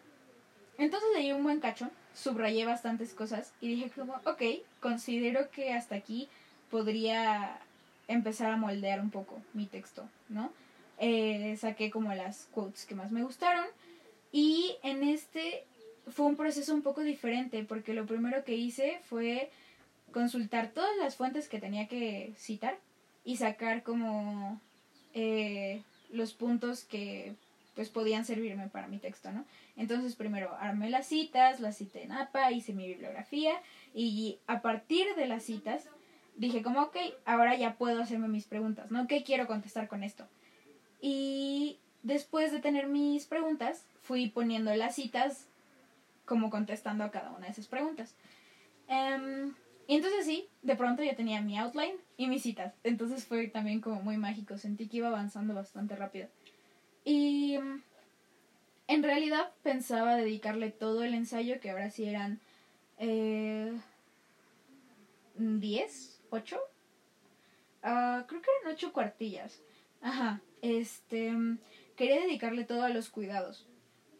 [0.78, 4.42] Entonces leí un buen cacho, subrayé bastantes cosas y dije como, ok,
[4.80, 6.30] considero que hasta aquí
[6.70, 7.60] podría
[8.08, 10.52] empezar a moldear un poco mi texto, ¿no?
[11.00, 13.66] Eh, saqué como las quotes que más me gustaron
[14.32, 15.64] y en este
[16.08, 19.52] fue un proceso un poco diferente porque lo primero que hice fue
[20.12, 22.78] consultar todas las fuentes que tenía que citar
[23.28, 24.58] y sacar como
[25.14, 27.36] eh, los puntos que
[27.76, 29.44] pues podían servirme para mi texto, ¿no?
[29.76, 33.52] Entonces primero armé las citas, las cité en APA, hice mi bibliografía
[33.94, 35.90] y a partir de las citas
[36.38, 39.08] dije como, ok, ahora ya puedo hacerme mis preguntas, ¿no?
[39.08, 40.26] ¿Qué quiero contestar con esto?
[41.02, 45.50] Y después de tener mis preguntas, fui poniendo las citas
[46.24, 48.16] como contestando a cada una de esas preguntas.
[48.88, 49.54] Em,
[49.88, 52.74] y entonces sí, de pronto ya tenía mi outline y mis citas.
[52.84, 54.58] Entonces fue también como muy mágico.
[54.58, 56.28] Sentí que iba avanzando bastante rápido.
[57.06, 57.82] Y em,
[58.88, 62.42] en realidad pensaba dedicarle todo el ensayo, que ahora sí eran
[63.00, 63.80] eh,
[65.36, 66.60] 10, 8.
[67.84, 69.62] Ah, creo que eran 8 cuartillas.
[70.02, 70.42] Ajá.
[70.62, 71.34] Este.
[71.96, 73.66] Quería dedicarle todo a los cuidados.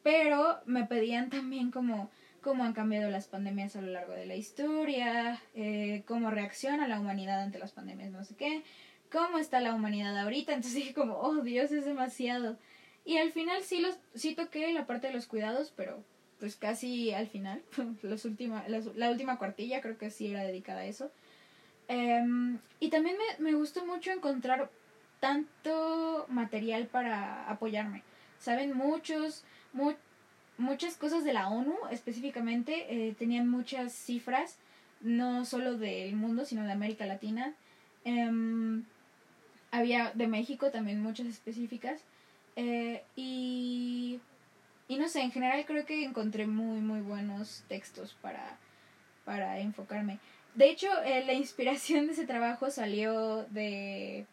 [0.02, 2.10] Pero me pedían también como
[2.42, 7.00] cómo han cambiado las pandemias a lo largo de la historia, eh, cómo reacciona la
[7.00, 8.64] humanidad ante las pandemias, no sé qué,
[9.12, 10.54] cómo está la humanidad ahorita.
[10.54, 12.58] Entonces dije como, oh Dios, es demasiado.
[13.06, 16.04] Y al final sí, los, sí toqué la parte de los cuidados, pero
[16.40, 17.62] pues casi al final,
[18.02, 21.12] los última, la última cuartilla creo que sí era dedicada a eso.
[21.88, 24.70] Em, y también me, me gustó mucho encontrar
[25.20, 28.04] tanto material para apoyarme.
[28.40, 29.44] Saben, muchos,
[30.58, 34.58] muchas cosas de la ONU específicamente eh, tenían muchas cifras,
[35.02, 37.54] no solo del mundo, sino de América Latina.
[38.04, 38.84] Em,
[39.72, 42.02] había de México también muchas específicas.
[42.56, 44.20] Eh, y,
[44.88, 48.58] y no sé, en general creo que encontré muy, muy buenos textos para,
[49.26, 50.20] para enfocarme.
[50.56, 54.26] De hecho, eh, la inspiración de ese trabajo salió de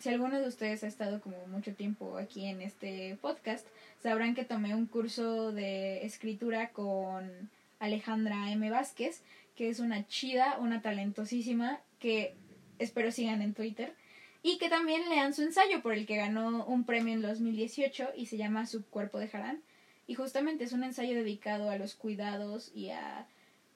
[0.00, 3.66] si alguno de ustedes ha estado como mucho tiempo aquí en este podcast,
[4.02, 8.70] sabrán que tomé un curso de escritura con Alejandra M.
[8.70, 9.22] Vázquez,
[9.56, 12.34] que es una chida, una talentosísima, que
[12.78, 13.94] espero sigan en Twitter,
[14.42, 18.26] y que también lean su ensayo por el que ganó un premio en 2018 y
[18.26, 19.62] se llama Su cuerpo de Jarán.
[20.06, 23.26] Y justamente es un ensayo dedicado a los cuidados y a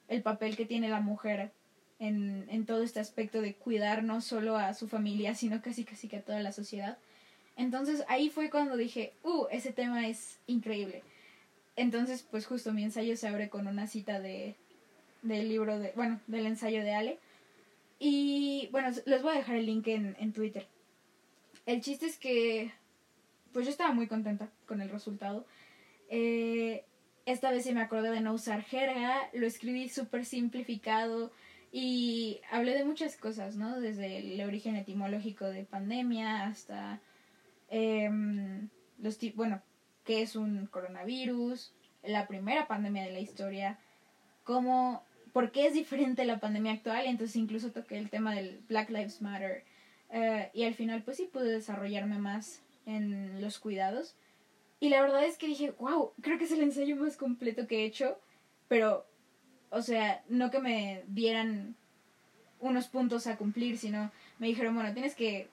[0.07, 1.51] el papel que tiene la mujer
[1.99, 6.07] en, en todo este aspecto de cuidar no solo a su familia, sino casi casi
[6.07, 6.97] que a toda la sociedad.
[7.55, 11.03] Entonces ahí fue cuando dije, uh, ese tema es increíble.
[11.75, 14.55] Entonces, pues justo mi ensayo se abre con una cita de
[15.21, 17.19] del libro de, bueno, del ensayo de Ale.
[17.99, 20.65] Y bueno, les voy a dejar el link en, en Twitter.
[21.65, 22.71] El chiste es que,
[23.51, 25.45] pues yo estaba muy contenta con el resultado.
[26.09, 26.83] Eh,
[27.25, 31.31] esta vez sí me acordé de no usar jerga, lo escribí súper simplificado,
[31.71, 33.79] y hablé de muchas cosas, ¿no?
[33.79, 36.99] Desde el origen etimológico de pandemia hasta
[37.69, 38.09] eh,
[38.99, 39.61] los bueno,
[40.03, 43.79] qué es un coronavirus, la primera pandemia de la historia,
[44.43, 45.03] cómo,
[45.33, 49.21] por qué es diferente la pandemia actual, entonces incluso toqué el tema del Black Lives
[49.21, 49.63] Matter.
[50.11, 54.15] Eh, y al final, pues sí pude desarrollarme más en los cuidados.
[54.79, 57.81] Y la verdad es que dije, wow, creo que es el ensayo más completo que
[57.81, 58.17] he hecho,
[58.67, 59.05] pero
[59.69, 61.75] o sea, no que me dieran
[62.59, 65.47] unos puntos a cumplir, sino me dijeron, bueno, tienes que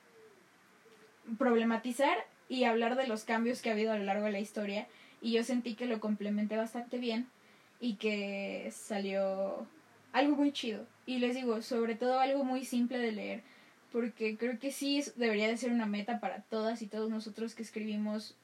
[1.39, 2.17] problematizar
[2.49, 4.87] y hablar de los cambios que ha habido a lo largo de la historia.
[5.21, 7.29] Y yo sentí que lo complementé bastante bien
[7.81, 9.67] y que salió
[10.13, 10.87] algo muy chido.
[11.05, 13.43] Y les digo, sobre todo algo muy simple de leer.
[13.93, 17.63] porque creo que sí debería de ser una meta para todas y todos nosotros que
[17.63, 18.37] escribimos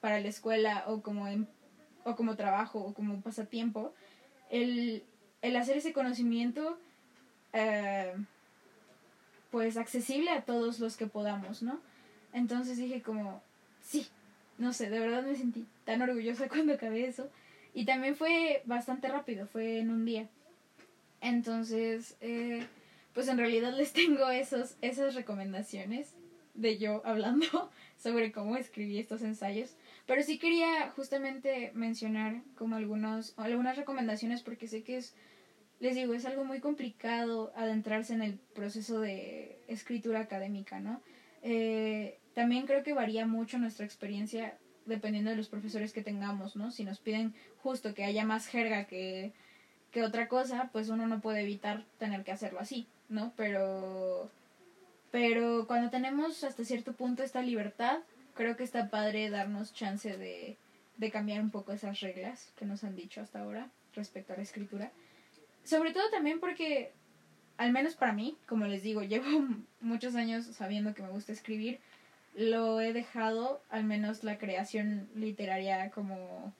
[0.00, 1.48] para la escuela o como, en,
[2.04, 3.94] o como trabajo o como pasatiempo,
[4.50, 5.04] el,
[5.42, 6.78] el hacer ese conocimiento
[7.52, 8.12] eh,
[9.50, 11.80] pues accesible a todos los que podamos, ¿no?
[12.32, 13.42] Entonces dije como,
[13.82, 14.06] sí,
[14.58, 17.28] no sé, de verdad me sentí tan orgullosa cuando acabé eso.
[17.74, 20.28] Y también fue bastante rápido, fue en un día.
[21.20, 22.66] Entonces, eh,
[23.14, 26.12] pues en realidad les tengo esos, esas recomendaciones
[26.54, 27.70] de yo hablando
[28.02, 29.70] sobre cómo escribí estos ensayos.
[30.08, 35.14] Pero sí quería justamente mencionar como algunos, algunas recomendaciones porque sé que es,
[35.80, 41.02] les digo, es algo muy complicado adentrarse en el proceso de escritura académica, ¿no?
[41.42, 46.70] Eh, también creo que varía mucho nuestra experiencia dependiendo de los profesores que tengamos, ¿no?
[46.70, 49.34] Si nos piden justo que haya más jerga que,
[49.90, 53.34] que otra cosa, pues uno no puede evitar tener que hacerlo así, ¿no?
[53.36, 54.30] Pero,
[55.10, 57.98] pero cuando tenemos hasta cierto punto esta libertad,
[58.38, 60.56] creo que está padre darnos chance de,
[60.96, 64.42] de cambiar un poco esas reglas que nos han dicho hasta ahora respecto a la
[64.42, 64.92] escritura.
[65.64, 66.92] Sobre todo también porque,
[67.56, 69.26] al menos para mí, como les digo, llevo
[69.80, 71.80] muchos años sabiendo que me gusta escribir,
[72.36, 76.54] lo he dejado, al menos la creación literaria como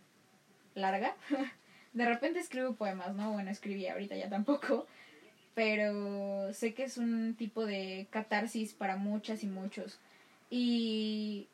[0.74, 1.14] larga.
[1.92, 3.32] De repente escribo poemas, ¿no?
[3.34, 4.88] Bueno, escribí ahorita ya tampoco,
[5.54, 10.00] pero sé que es un tipo de catarsis para muchas y muchos.
[10.50, 11.46] Y,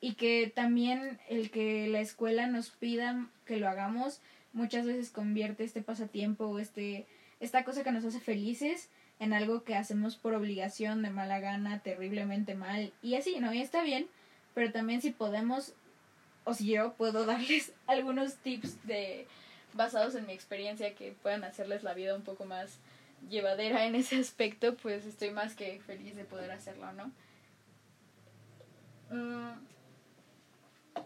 [0.00, 4.20] y que también el que la escuela nos pida que lo hagamos
[4.52, 7.06] muchas veces convierte este pasatiempo, este,
[7.40, 11.80] esta cosa que nos hace felices en algo que hacemos por obligación, de mala gana,
[11.80, 13.52] terriblemente mal, y así, ¿no?
[13.52, 14.06] Y está bien,
[14.54, 15.74] pero también si podemos,
[16.44, 19.26] o si yo puedo darles algunos tips de
[19.74, 22.78] basados en mi experiencia que puedan hacerles la vida un poco más
[23.28, 27.12] llevadera en ese aspecto, pues estoy más que feliz de poder hacerlo, ¿no?
[29.10, 29.75] Mm,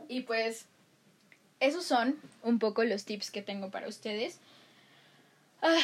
[0.08, 0.66] y pues
[1.60, 4.38] esos son un poco los tips que tengo para ustedes.
[5.62, 5.78] Ah,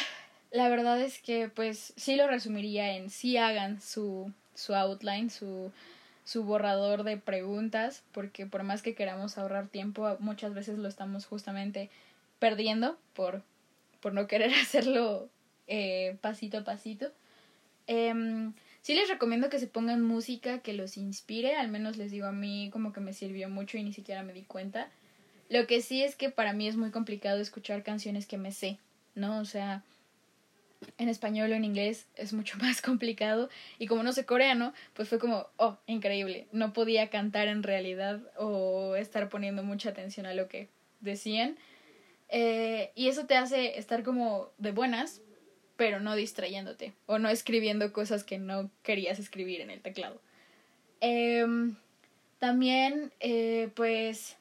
[0.51, 5.71] la verdad es que pues sí lo resumiría en sí hagan su, su outline, su,
[6.23, 11.25] su borrador de preguntas, porque por más que queramos ahorrar tiempo, muchas veces lo estamos
[11.25, 11.89] justamente
[12.39, 13.43] perdiendo por,
[14.01, 15.29] por no querer hacerlo
[15.67, 17.11] eh, pasito a pasito.
[17.87, 18.51] Eh,
[18.87, 22.31] sí les recomiendo que se pongan música que los inspire, al menos les digo a
[22.31, 24.89] mí como que me sirvió mucho y ni siquiera me di cuenta.
[25.49, 28.77] Lo que sí es que para mí es muy complicado escuchar canciones que me sé,
[29.13, 29.39] ¿no?
[29.39, 29.83] O sea,
[30.97, 35.09] en español o en inglés es mucho más complicado y como no sé coreano, pues
[35.09, 40.33] fue como, oh, increíble, no podía cantar en realidad o estar poniendo mucha atención a
[40.33, 40.69] lo que
[41.01, 41.57] decían.
[42.29, 45.21] Eh, y eso te hace estar como de buenas,
[45.77, 50.19] pero no distrayéndote o no escribiendo cosas que no querías escribir en el teclado.
[50.99, 51.75] Em,
[52.39, 54.37] también, eh, pues,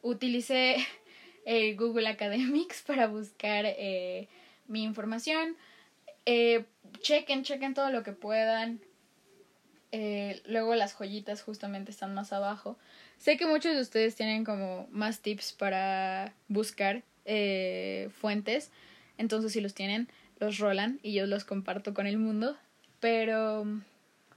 [0.00, 0.76] utilicé
[1.44, 4.28] el Google Academics para buscar eh,
[4.68, 5.56] mi información.
[6.24, 6.64] Eh,
[7.00, 8.80] chequen, chequen todo lo que puedan.
[10.46, 12.78] Luego las joyitas justamente están más abajo.
[13.18, 17.02] Sé que muchos de ustedes tienen como más tips para buscar
[18.18, 18.70] fuentes.
[19.18, 22.56] Entonces si los tienen, los rolan y yo los comparto con el mundo.
[23.00, 23.64] Pero,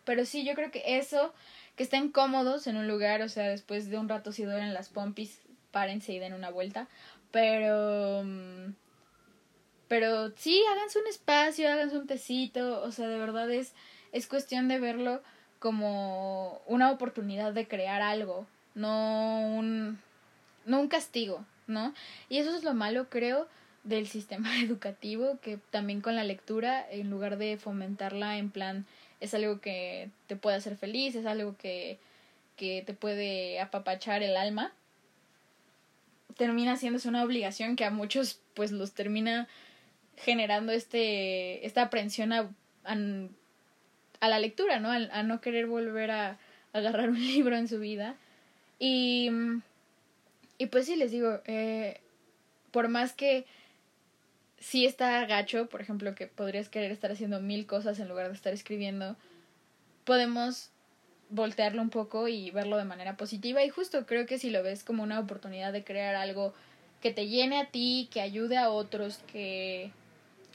[0.04, 1.34] pero sí, yo creo que eso,
[1.76, 4.90] que estén cómodos en un lugar, o sea, después de un rato si duelen las
[4.90, 6.88] pompis, párense y den una vuelta.
[7.32, 8.24] Pero...
[9.88, 13.74] Pero sí, háganse un espacio, háganse un tecito, o sea, de verdad es,
[14.12, 15.22] es cuestión de verlo
[15.60, 20.00] como una oportunidad de crear algo, no un,
[20.66, 21.94] no un castigo, ¿no?
[22.30, 23.48] Y eso es lo malo, creo,
[23.86, 28.86] del sistema educativo, que también con la lectura, en lugar de fomentarla en plan,
[29.22, 31.98] es algo que te puede hacer feliz, es algo que,
[32.58, 34.74] que te puede apapachar el alma,
[36.36, 39.48] termina haciéndose una obligación que a muchos pues los termina
[40.18, 42.50] generando este esta aprensión a,
[42.84, 44.92] a, la lectura, ¿no?
[44.92, 46.38] A, no querer volver a,
[46.74, 48.16] agarrar un libro en su vida.
[48.80, 49.30] Y,
[50.58, 52.02] y pues sí, les digo, eh,
[52.72, 53.46] por más que
[54.66, 58.34] sí está gacho, por ejemplo, que podrías querer estar haciendo mil cosas en lugar de
[58.34, 59.16] estar escribiendo,
[60.06, 60.72] podemos
[61.30, 64.84] voltearlo un poco y verlo de manera positiva y justo creo que si lo ves
[64.84, 66.54] como una oportunidad de crear algo
[67.00, 69.92] que te llene a ti, que ayude a otros, que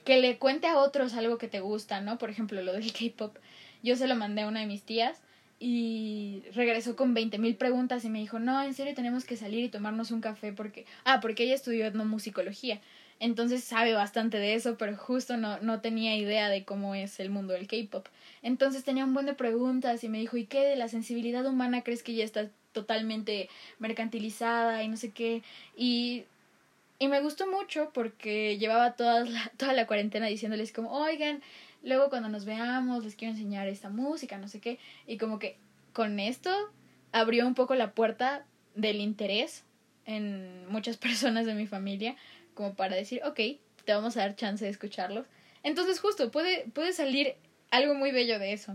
[0.04, 2.18] que le cuente a otros algo que te gusta, ¿no?
[2.18, 3.36] Por ejemplo, lo del K-pop.
[3.82, 5.20] Yo se lo mandé a una de mis tías
[5.58, 9.62] y regresó con veinte mil preguntas y me dijo, no, en serio tenemos que salir
[9.62, 12.80] y tomarnos un café porque, ah, porque ella estudió etnomusicología.
[13.21, 17.29] Entonces sabe bastante de eso, pero justo no, no tenía idea de cómo es el
[17.29, 18.07] mundo del K-pop.
[18.43, 21.83] Entonces tenía un buen de preguntas y me dijo, ¿y qué de la sensibilidad humana
[21.83, 25.43] crees que ya está totalmente mercantilizada y no sé qué?
[25.77, 26.25] Y,
[26.99, 31.43] y me gustó mucho porque llevaba toda la, toda la cuarentena diciéndoles como, oigan,
[31.83, 34.79] luego cuando nos veamos les quiero enseñar esta música, no sé qué.
[35.07, 35.59] Y como que
[35.93, 36.51] con esto
[37.12, 39.64] abrió un poco la puerta del interés
[40.07, 42.16] en muchas personas de mi familia
[42.61, 43.40] como para decir, ok,
[43.86, 45.26] te vamos a dar chance de escucharlos.
[45.62, 47.36] Entonces justo puede, puede salir
[47.70, 48.72] algo muy bello de eso.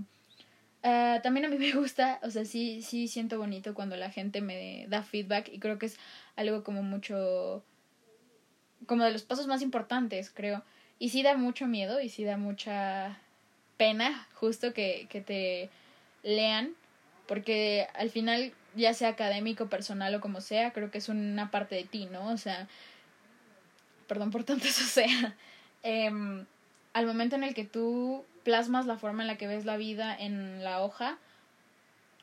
[0.84, 4.42] Uh, también a mí me gusta, o sea, sí, sí siento bonito cuando la gente
[4.42, 6.00] me da feedback y creo que es
[6.36, 7.64] algo como mucho,
[8.88, 10.64] como de los pasos más importantes, creo.
[10.98, 13.20] Y sí da mucho miedo y sí da mucha
[13.78, 15.70] pena justo que, que te
[16.24, 16.74] lean,
[17.28, 21.76] porque al final, ya sea académico, personal o como sea, creo que es una parte
[21.76, 22.32] de ti, ¿no?
[22.32, 22.68] O sea,
[24.08, 25.36] perdón por tanto eso sea,
[25.84, 26.46] em,
[26.94, 30.16] al momento en el que tú plasmas la forma en la que ves la vida
[30.16, 31.18] en la hoja,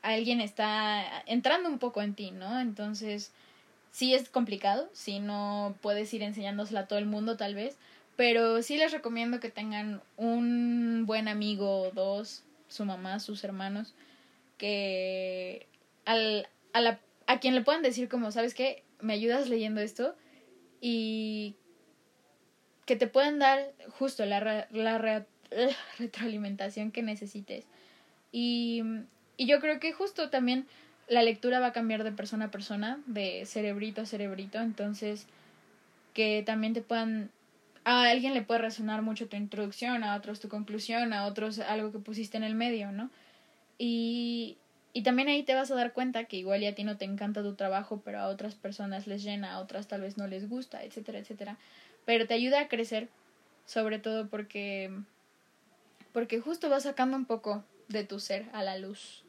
[0.01, 2.59] alguien está entrando un poco en ti, ¿no?
[2.59, 3.31] Entonces,
[3.91, 7.77] sí es complicado, sí no puedes ir enseñándosela a todo el mundo tal vez,
[8.15, 13.93] pero sí les recomiendo que tengan un buen amigo dos, su mamá, sus hermanos,
[14.57, 15.67] que
[16.05, 18.83] al, a, la, a quien le puedan decir como, ¿sabes qué?
[18.99, 20.15] Me ayudas leyendo esto
[20.81, 21.55] y
[22.85, 25.25] que te puedan dar justo la, la
[25.99, 27.65] retroalimentación que necesites.
[28.31, 28.83] Y,
[29.37, 30.65] y yo creo que justo también
[31.07, 35.27] la lectura va a cambiar de persona a persona, de cerebrito a cerebrito, entonces
[36.13, 37.29] que también te puedan
[37.85, 41.91] a alguien le puede resonar mucho tu introducción, a otros tu conclusión, a otros algo
[41.91, 43.09] que pusiste en el medio, ¿no?
[43.77, 44.57] Y,
[44.93, 47.03] y también ahí te vas a dar cuenta que igual ya a ti no te
[47.03, 50.47] encanta tu trabajo, pero a otras personas les llena, a otras tal vez no les
[50.47, 51.57] gusta, etcétera, etcétera
[52.05, 53.09] pero te ayuda a crecer,
[53.65, 54.91] sobre todo porque
[56.11, 59.23] porque justo vas sacando un poco de tu ser a la luz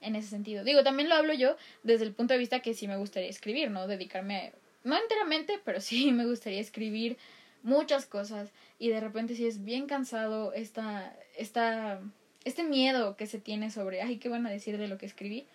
[0.00, 0.64] en ese sentido.
[0.64, 3.70] Digo, también lo hablo yo desde el punto de vista que sí me gustaría escribir,
[3.70, 3.86] ¿no?
[3.88, 4.52] Dedicarme,
[4.84, 7.16] no enteramente, pero sí me gustaría escribir
[7.62, 12.00] muchas cosas y de repente sí es bien cansado esta, esta,
[12.44, 15.46] este miedo que se tiene sobre, ay, ¿qué van a decir de lo que escribí?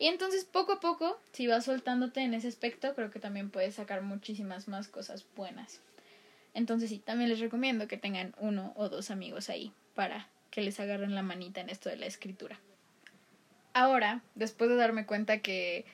[0.00, 3.74] Y entonces poco a poco, si vas soltándote en ese aspecto, creo que también puedes
[3.74, 5.82] sacar muchísimas más cosas buenas.
[6.54, 10.80] Entonces sí, también les recomiendo que tengan uno o dos amigos ahí para que les
[10.80, 12.58] agarren la manita en esto de la escritura.
[13.74, 15.84] Ahora, después de darme cuenta que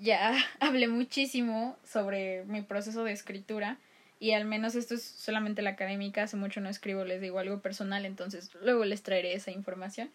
[0.00, 3.78] ya hablé muchísimo sobre mi proceso de escritura,
[4.18, 7.60] y al menos esto es solamente la académica, hace mucho no escribo, les digo algo
[7.60, 10.10] personal, entonces luego les traeré esa información.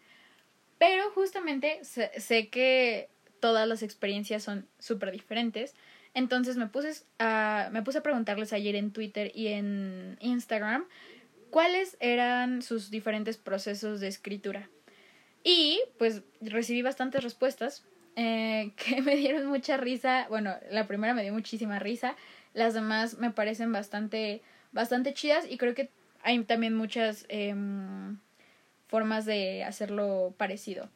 [0.77, 3.09] Pero justamente sé que
[3.39, 5.75] todas las experiencias son súper diferentes.
[6.13, 10.85] Entonces me puse, a, me puse a preguntarles ayer en Twitter y en Instagram
[11.49, 14.69] cuáles eran sus diferentes procesos de escritura.
[15.43, 17.85] Y pues recibí bastantes respuestas
[18.15, 20.27] eh, que me dieron mucha risa.
[20.29, 22.15] Bueno, la primera me dio muchísima risa.
[22.53, 25.89] Las demás me parecen bastante, bastante chidas y creo que
[26.23, 28.17] hay también muchas em,
[28.87, 30.89] formas de hacerlo parecido.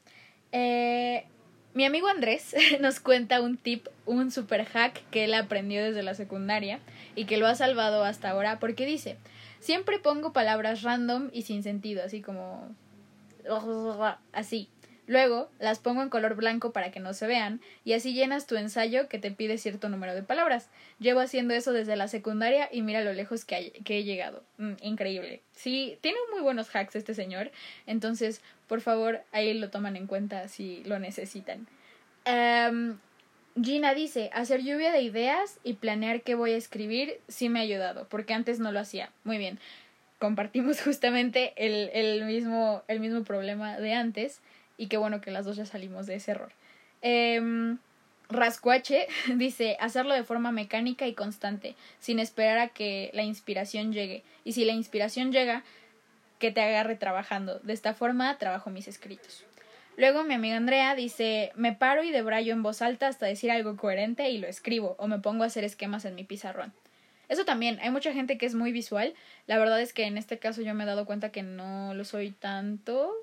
[0.52, 1.26] Eh,
[1.74, 6.16] mi amigo Andrés nos cuenta un tip, un super hack que él aprendió desde la
[6.16, 6.80] secundaria
[7.16, 9.18] y que lo ha salvado hasta ahora porque dice,
[9.60, 12.70] siempre pongo palabras random y sin sentido, así como
[14.34, 14.70] así.
[15.12, 18.56] Luego las pongo en color blanco para que no se vean y así llenas tu
[18.56, 20.70] ensayo que te pide cierto número de palabras.
[21.00, 24.42] Llevo haciendo eso desde la secundaria y mira lo lejos que, que he llegado.
[24.58, 25.42] Mm, increíble.
[25.52, 27.52] Sí, tiene muy buenos hacks este señor,
[27.88, 31.68] entonces por favor ahí lo toman en cuenta si lo necesitan.
[32.24, 32.98] Em,
[33.62, 37.64] Gina dice, hacer lluvia de ideas y planear qué voy a escribir sí me ha
[37.64, 39.12] ayudado, porque antes no lo hacía.
[39.26, 39.60] Muy bien,
[40.20, 44.40] compartimos justamente el, el, mismo, el mismo problema de antes
[44.82, 46.52] y qué bueno que las dos ya salimos de ese error.
[47.04, 47.78] Eh,
[48.32, 54.24] Rascuache dice hacerlo de forma mecánica y constante, sin esperar a que la inspiración llegue.
[54.44, 55.64] Y si la inspiración llega,
[56.40, 57.60] que te agarre trabajando.
[57.60, 59.46] De esta forma trabajo mis escritos.
[59.98, 63.78] Luego mi amiga Andrea dice me paro y debrayo en voz alta hasta decir algo
[63.78, 66.74] coherente y lo escribo o me pongo a hacer esquemas en mi pizarrón.
[67.30, 69.14] Eso también, hay mucha gente que es muy visual.
[69.46, 72.04] La verdad es que en este caso yo me he dado cuenta que no lo
[72.04, 73.14] soy tanto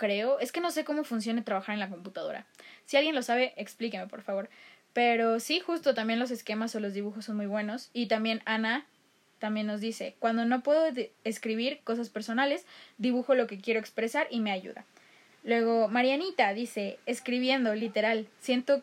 [0.00, 0.40] creo.
[0.40, 2.46] Es que no sé cómo funciona trabajar en la computadora.
[2.86, 4.48] Si alguien lo sabe, explíqueme, por favor.
[4.94, 7.90] Pero sí, justo también los esquemas o los dibujos son muy buenos.
[7.92, 8.86] Y también Ana
[9.38, 10.86] también nos dice, cuando no puedo
[11.24, 12.64] escribir cosas personales,
[12.96, 14.86] dibujo lo que quiero expresar y me ayuda.
[15.44, 18.82] Luego, Marianita dice, escribiendo, literal, siento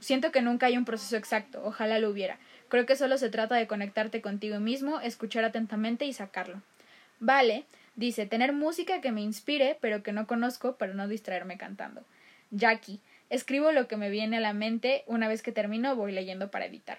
[0.00, 2.38] siento que nunca hay un proceso exacto, ojalá lo hubiera.
[2.68, 6.62] Creo que solo se trata de conectarte contigo mismo, escuchar atentamente y sacarlo.
[7.18, 7.66] Vale,
[8.00, 12.02] dice, tener música que me inspire, pero que no conozco para no distraerme cantando.
[12.50, 12.98] Jackie,
[13.28, 16.64] escribo lo que me viene a la mente, una vez que termino voy leyendo para
[16.64, 16.98] editar.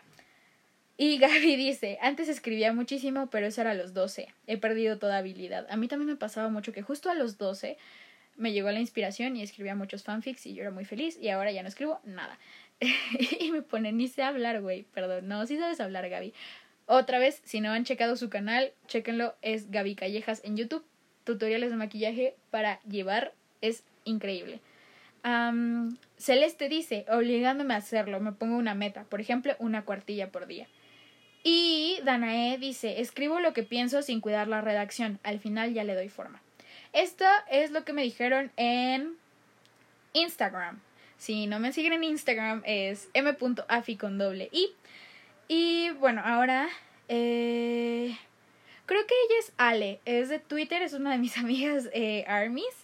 [0.97, 4.27] Y Gaby dice, antes escribía muchísimo, pero eso era a los 12.
[4.45, 5.65] He perdido toda habilidad.
[5.69, 7.77] A mí también me pasaba mucho que justo a los 12
[8.37, 11.51] me llegó la inspiración y escribía muchos fanfics y yo era muy feliz y ahora
[11.51, 12.37] ya no escribo nada.
[13.39, 15.27] y me pone, ni sé hablar, güey, perdón.
[15.27, 16.33] No, sí sabes hablar, Gaby.
[16.85, 20.83] Otra vez, si no han checado su canal, chequenlo, es Gaby Callejas en YouTube.
[21.23, 24.59] Tutoriales de maquillaje para llevar, es increíble.
[26.17, 30.67] Celeste dice, obligándome a hacerlo, me pongo una meta, por ejemplo, una cuartilla por día.
[31.43, 35.95] Y Danae dice, escribo lo que pienso sin cuidar la redacción, al final ya le
[35.95, 36.41] doy forma.
[36.93, 39.15] Esto es lo que me dijeron en
[40.13, 40.79] Instagram.
[41.17, 44.69] Si no me siguen en Instagram es m.afi con doble i.
[45.47, 46.67] Y bueno, ahora
[47.07, 48.17] eh,
[48.91, 52.75] creo que ella es Ale, es de Twitter, es una de mis amigas eh, armies.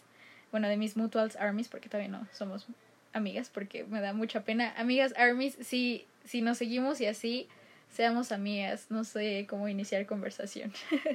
[0.52, 2.66] Bueno, de mis mutuals armies, porque todavía no somos
[3.12, 4.74] amigas, porque me da mucha pena.
[4.78, 7.50] Amigas armies, si, si nos seguimos y así
[7.90, 10.72] seamos amigas, no sé cómo iniciar conversación.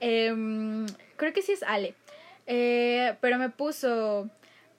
[0.00, 1.94] Em, creo que sí es Ale.
[2.46, 4.28] Eh, pero me puso,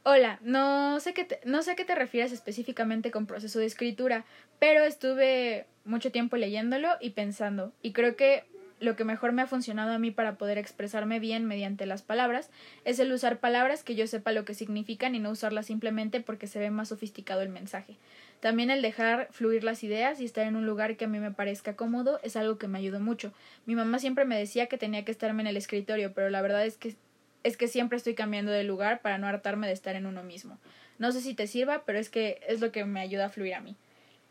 [0.04, 3.66] hola, no sé, qué te, no sé a qué te refieres específicamente con proceso de
[3.66, 4.26] escritura,
[4.60, 8.44] pero estuve mucho tiempo leyéndolo y pensando, y creo que
[8.80, 12.50] lo que mejor me ha funcionado a mí para poder expresarme bien mediante las palabras
[12.86, 16.48] es el usar palabras que yo sepa lo que significan y no usarlas simplemente porque
[16.48, 17.98] se ve más sofisticado el mensaje.
[18.40, 21.32] También el dejar fluir las ideas y estar en un lugar que a mí me
[21.32, 23.34] parezca cómodo es algo que me ayudó mucho.
[23.66, 26.66] Mi mamá siempre me decía que tenía que estarme en el escritorio, pero la verdad
[26.66, 26.96] es que
[27.44, 30.58] es que siempre estoy cambiando de lugar para no hartarme de estar en uno mismo.
[30.98, 33.56] No sé si te sirva, pero es que es lo que me ayuda a fluir
[33.56, 33.76] a mí.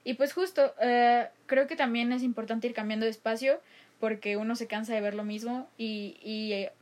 [0.04, 3.60] Y pues justo, eh, creo que también es importante ir cambiando de espacio
[4.00, 6.72] porque uno se cansa de ver lo mismo y, y eh,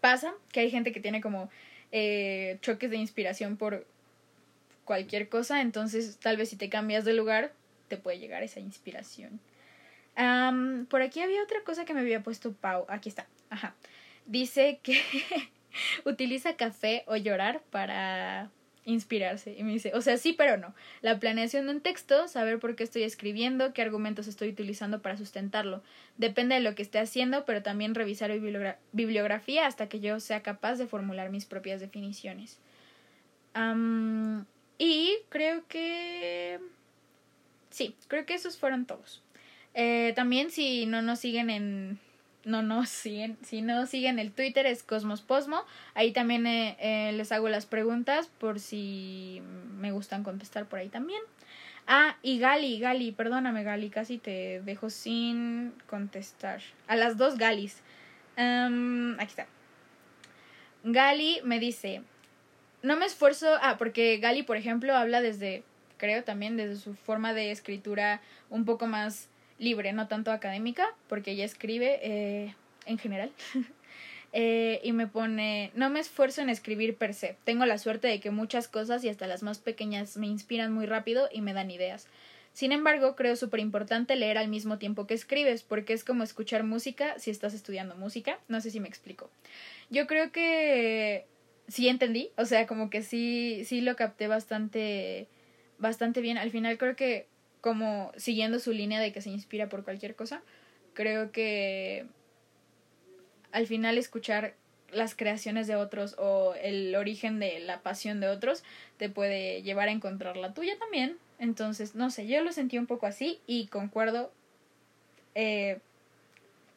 [0.00, 1.50] pasa que hay gente que tiene como
[1.92, 3.86] eh, choques de inspiración por
[4.84, 7.52] cualquier cosa, entonces tal vez si te cambias de lugar
[7.88, 9.40] te puede llegar esa inspiración.
[10.88, 13.74] por aquí había otra cosa que me había puesto Pau, aquí está, ajá
[14.28, 15.00] dice que
[16.04, 18.50] utiliza café o llorar para
[18.88, 19.54] inspirarse.
[19.56, 20.74] Y me dice, o sea, sí, pero no.
[21.02, 25.16] La planeación de un texto, saber por qué estoy escribiendo, qué argumentos estoy utilizando para
[25.16, 25.82] sustentarlo.
[26.16, 28.32] Depende de lo que esté haciendo, pero también revisar
[28.92, 32.58] bibliografía hasta que yo sea capaz de formular mis propias definiciones.
[34.78, 36.58] y creo que...
[37.70, 39.22] Sí, creo que esos fueron todos.
[39.74, 41.98] Eh, también si no nos siguen en
[42.44, 45.64] no nos siguen, si no siguen el Twitter es Cosmos Posmo.
[45.94, 49.42] Ahí también eh, eh, les hago las preguntas por si
[49.78, 51.20] me gustan contestar por ahí también.
[51.86, 56.60] Ah, y Gali, Gali, perdóname Gali, casi te dejo sin contestar.
[56.86, 57.82] A las dos Galis.
[58.36, 59.46] aquí está.
[60.84, 62.02] Gali me dice,
[62.82, 65.64] no me esfuerzo, ah, porque Gali, por ejemplo, habla desde,
[65.96, 68.20] creo también, desde su forma de escritura
[68.50, 69.28] un poco más
[69.58, 72.54] libre, no tanto académica, porque ella escribe eh,
[72.86, 73.30] en general.
[74.32, 77.36] eh, y me pone, no me esfuerzo en escribir per se.
[77.44, 80.86] Tengo la suerte de que muchas cosas y hasta las más pequeñas me inspiran muy
[80.86, 82.08] rápido y me dan ideas.
[82.52, 86.64] Sin embargo, creo súper importante leer al mismo tiempo que escribes, porque es como escuchar
[86.64, 88.40] música si estás estudiando música.
[88.48, 89.30] No sé si me explico.
[89.90, 91.26] Yo creo que
[91.68, 95.28] sí entendí, o sea, como que sí, sí lo capté bastante,
[95.78, 96.36] bastante bien.
[96.38, 97.28] Al final creo que
[97.60, 100.42] como siguiendo su línea de que se inspira por cualquier cosa,
[100.94, 102.06] creo que
[103.52, 104.54] al final escuchar
[104.90, 108.64] las creaciones de otros o el origen de la pasión de otros
[108.96, 111.18] te puede llevar a encontrar la tuya también.
[111.38, 114.32] Entonces, no sé, yo lo sentí un poco así y concuerdo.
[115.34, 115.78] Eh,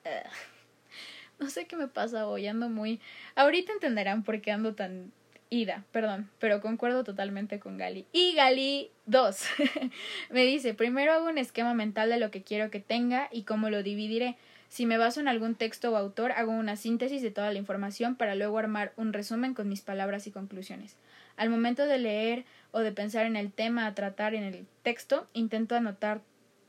[1.40, 3.00] no sé qué me pasa hoy, ando muy...
[3.36, 5.12] Ahorita entenderán por qué ando tan
[5.54, 8.06] Ida, perdón, pero concuerdo totalmente con Gali.
[8.14, 9.46] Y Gali 2
[10.30, 13.70] me dice, primero hago un esquema mental de lo que quiero que tenga y cómo
[13.70, 14.38] lo dividiré.
[14.70, 18.16] Si me baso en algún texto o autor, hago una síntesis de toda la información
[18.16, 20.96] para luego armar un resumen con mis palabras y conclusiones.
[21.36, 25.28] Al momento de leer o de pensar en el tema a tratar en el texto,
[25.34, 26.22] intento anotar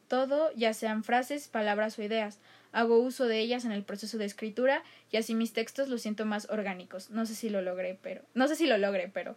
[0.09, 2.41] todo, ya sean frases, palabras o ideas
[2.73, 6.25] hago uso de ellas en el proceso de escritura y así mis textos los siento
[6.25, 7.11] más orgánicos.
[7.11, 9.37] No sé si lo logré, pero no sé si lo logré, pero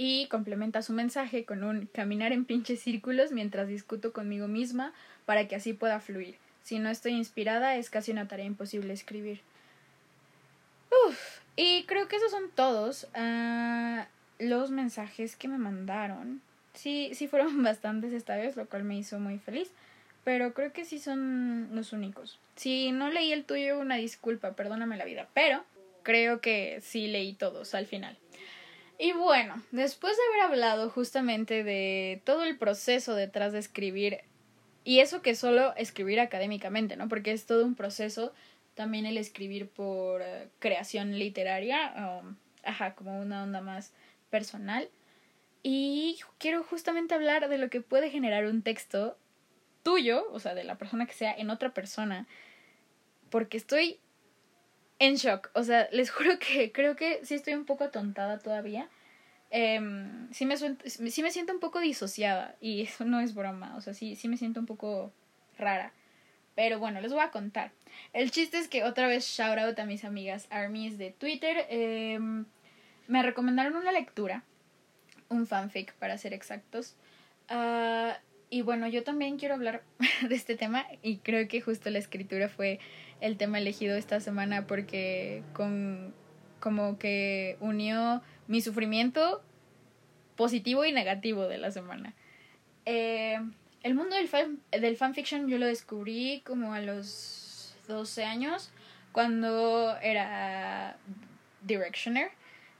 [0.00, 4.92] y complementa su mensaje con un caminar en pinches círculos mientras discuto conmigo misma
[5.26, 6.36] para que así pueda fluir.
[6.62, 9.40] Si no estoy inspirada es casi una tarea imposible escribir.
[11.06, 14.06] Uf, y creo que esos son todos ah,
[14.38, 16.40] los mensajes que me mandaron.
[16.74, 19.70] sí, sí fueron bastantes esta vez, lo cual me hizo muy feliz.
[20.28, 22.38] Pero creo que sí son los únicos.
[22.54, 25.26] Si no leí el tuyo, una disculpa, perdóname la vida.
[25.32, 25.64] Pero
[26.02, 28.18] creo que sí leí todos al final.
[28.98, 34.18] Y bueno, después de haber hablado justamente de todo el proceso detrás de escribir,
[34.84, 37.08] y eso que solo escribir académicamente, ¿no?
[37.08, 38.34] Porque es todo un proceso,
[38.74, 43.94] también el escribir por eh, creación literaria, um, ajá, como una onda más
[44.28, 44.90] personal.
[45.62, 49.16] Y quiero justamente hablar de lo que puede generar un texto
[49.88, 52.26] tuyo, o sea, de la persona que sea, en otra persona.
[53.30, 53.98] Porque estoy
[54.98, 55.50] en shock.
[55.54, 58.86] O sea, les juro que creo que sí estoy un poco atontada todavía.
[59.50, 59.80] Eh,
[60.30, 63.76] sí, me sí me siento un poco disociada y eso no es broma.
[63.76, 65.10] O sea, sí, sí me siento un poco
[65.56, 65.94] rara.
[66.54, 67.70] Pero bueno, les voy a contar.
[68.12, 71.64] El chiste es que otra vez shout out a mis amigas armies de Twitter.
[71.70, 72.18] Eh,
[73.06, 74.42] me recomendaron una lectura,
[75.30, 76.94] un fanfic para ser exactos.
[77.50, 78.12] Uh,
[78.50, 79.82] y bueno, yo también quiero hablar
[80.28, 82.80] de este tema y creo que justo la escritura fue
[83.20, 86.14] el tema elegido esta semana porque con
[86.60, 89.42] como que unió mi sufrimiento
[90.36, 92.14] positivo y negativo de la semana.
[92.84, 93.38] Eh,
[93.82, 98.70] el mundo del, fan, del fanfiction yo lo descubrí como a los 12 años
[99.12, 100.96] cuando era
[101.62, 102.30] Directioner.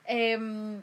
[0.05, 0.83] Em,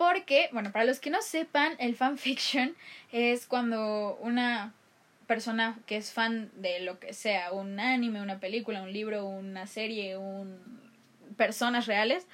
[0.00, 2.74] porque, bueno, para los que no sepan, el fanfiction
[3.12, 4.72] es cuando una
[5.26, 9.66] persona que es fan de lo que sea, un anime, una película, un libro, una
[9.66, 10.58] serie, un
[11.36, 12.26] personas reales,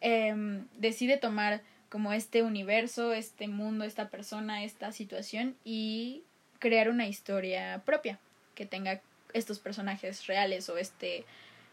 [0.00, 6.22] eh, decide tomar como este universo, este mundo, esta persona, esta situación y
[6.60, 8.20] crear una historia propia
[8.54, 9.00] que tenga
[9.32, 11.24] estos personajes reales o este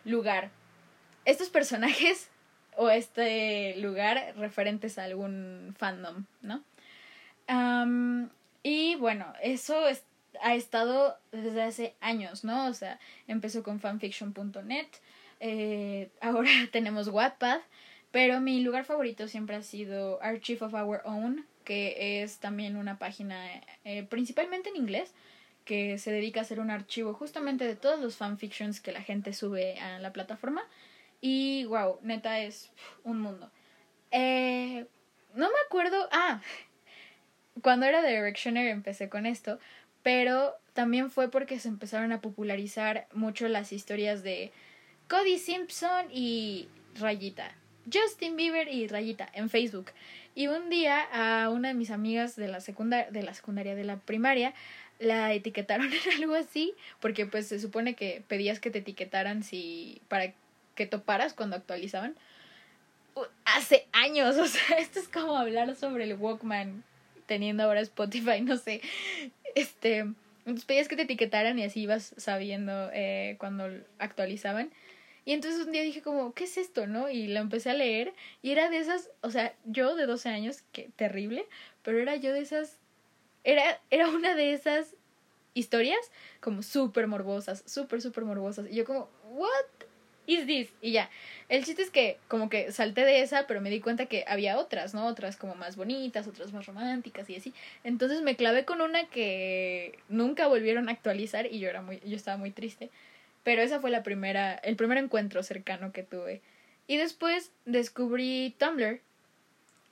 [0.04, 0.50] lugar.
[1.26, 2.32] Estos personajes
[2.78, 6.63] o este lugar referentes a algún fandom, ¿no?
[8.63, 10.03] y bueno, eso es,
[10.41, 12.67] ha estado desde hace años, ¿no?
[12.67, 14.88] O sea, empezó con fanfiction.net,
[15.39, 17.61] eh, ahora tenemos Wattpad,
[18.11, 22.99] pero mi lugar favorito siempre ha sido Archive of Our Own, que es también una
[22.99, 23.45] página
[23.86, 25.13] eh, principalmente en inglés,
[25.65, 29.34] que se dedica a hacer un archivo justamente de todos los fanfictions que la gente
[29.34, 30.63] sube a la plataforma.
[31.22, 32.72] Y wow, neta es
[33.03, 33.51] un mundo.
[34.11, 34.86] Eh,
[35.34, 36.07] no me acuerdo.
[36.11, 36.41] Ah,
[37.61, 39.59] cuando era Directioner empecé con esto,
[40.03, 44.51] pero también fue porque se empezaron a popularizar mucho las historias de
[45.09, 46.68] Cody Simpson y
[46.99, 47.55] Rayita.
[47.91, 49.91] Justin Bieber y Rayita en Facebook.
[50.36, 53.86] Y un día a una de mis amigas de la secundaria, de la secundaria, de
[53.86, 54.53] la primaria,
[54.99, 60.01] la etiquetaron en algo así, porque pues se supone que pedías que te etiquetaran si
[60.09, 60.34] para
[60.78, 62.15] que toparas cuando actualizaban.
[63.43, 66.86] Hace años, o sea, esto es como hablar sobre el Walkman
[67.25, 68.80] teniendo ahora Spotify, no sé.
[69.55, 69.97] Este,
[70.45, 73.65] entonces pedías que te etiquetaran y así ibas sabiendo eh, cuando
[73.99, 74.71] actualizaban.
[75.25, 77.09] Y entonces un día dije como, ¿qué es esto, no?
[77.09, 80.63] Y lo empecé a leer y era de esas, o sea, yo de 12 años,
[80.71, 81.45] que terrible,
[81.84, 82.78] pero era yo de esas,
[83.43, 84.95] era, era una de esas
[85.53, 85.99] historias
[86.39, 88.67] como súper morbosas, súper, súper morbosas.
[88.71, 89.76] Y yo como, ¿what
[90.28, 90.69] is this?
[90.82, 91.09] Y ya.
[91.49, 94.59] El chiste es que como que salté de esa, pero me di cuenta que había
[94.59, 95.07] otras, ¿no?
[95.07, 97.53] Otras como más bonitas, otras más románticas y así.
[97.84, 102.15] Entonces me clavé con una que nunca volvieron a actualizar y yo era muy, yo
[102.15, 102.89] estaba muy triste.
[103.43, 106.41] Pero esa fue la primera, el primer encuentro cercano que tuve.
[106.86, 108.99] Y después descubrí Tumblr,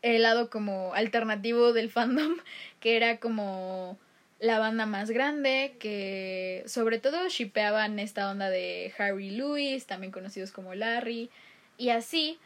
[0.01, 2.35] el lado como alternativo del fandom,
[2.81, 3.97] que era como
[4.39, 10.51] la banda más grande, que sobre todo shipeaban esta onda de Harry Lewis, también conocidos
[10.51, 11.29] como Larry,
[11.77, 12.37] y así.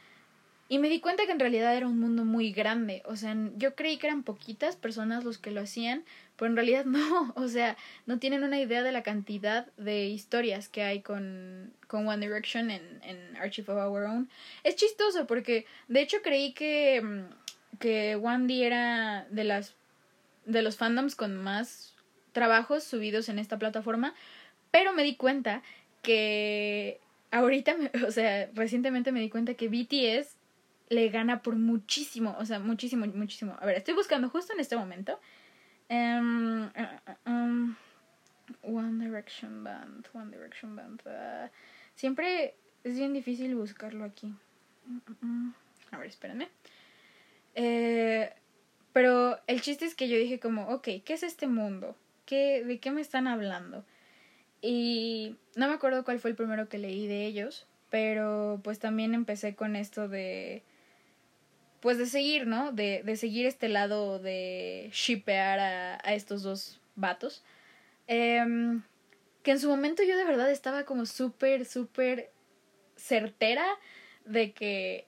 [0.71, 3.01] Y me di cuenta que en realidad era un mundo muy grande.
[3.05, 6.85] O sea, yo creí que eran poquitas personas los que lo hacían, pero en realidad
[6.85, 7.33] no.
[7.35, 7.75] O sea,
[8.05, 12.69] no tienen una idea de la cantidad de historias que hay con, con One Direction
[12.69, 14.29] en, en Archive of Our Own.
[14.63, 19.73] Es chistoso porque, de hecho, creí que, mm, que One era de las
[20.49, 21.95] de los fandoms con más
[22.31, 24.13] trabajos subidos en esta plataforma,
[24.71, 25.61] pero me di cuenta
[26.01, 26.99] que
[27.31, 27.75] ahorita,
[28.07, 30.35] o sea, recientemente me di cuenta que BTS
[30.89, 33.55] le gana por muchísimo, o sea, muchísimo, muchísimo.
[33.59, 35.19] A ver, estoy buscando justo en este momento.
[35.89, 36.69] Um,
[37.25, 37.75] um,
[38.63, 41.01] One Direction Band, One Direction Band.
[41.95, 44.33] Siempre es bien difícil buscarlo aquí.
[45.91, 46.49] A ver, espérenme.
[47.53, 48.33] Eh,
[48.93, 51.95] pero el chiste es que yo dije como, ok, ¿qué es este mundo?
[52.25, 53.85] ¿Qué, ¿De qué me están hablando?
[54.61, 59.13] Y no me acuerdo cuál fue el primero que leí de ellos, pero pues también
[59.13, 60.63] empecé con esto de
[61.79, 62.71] pues de seguir, ¿no?
[62.71, 67.43] De, de seguir este lado de shipear a, a estos dos vatos.
[68.07, 68.81] Em,
[69.43, 72.31] que en su momento yo de verdad estaba como súper, súper
[72.95, 73.65] certera
[74.25, 75.07] de que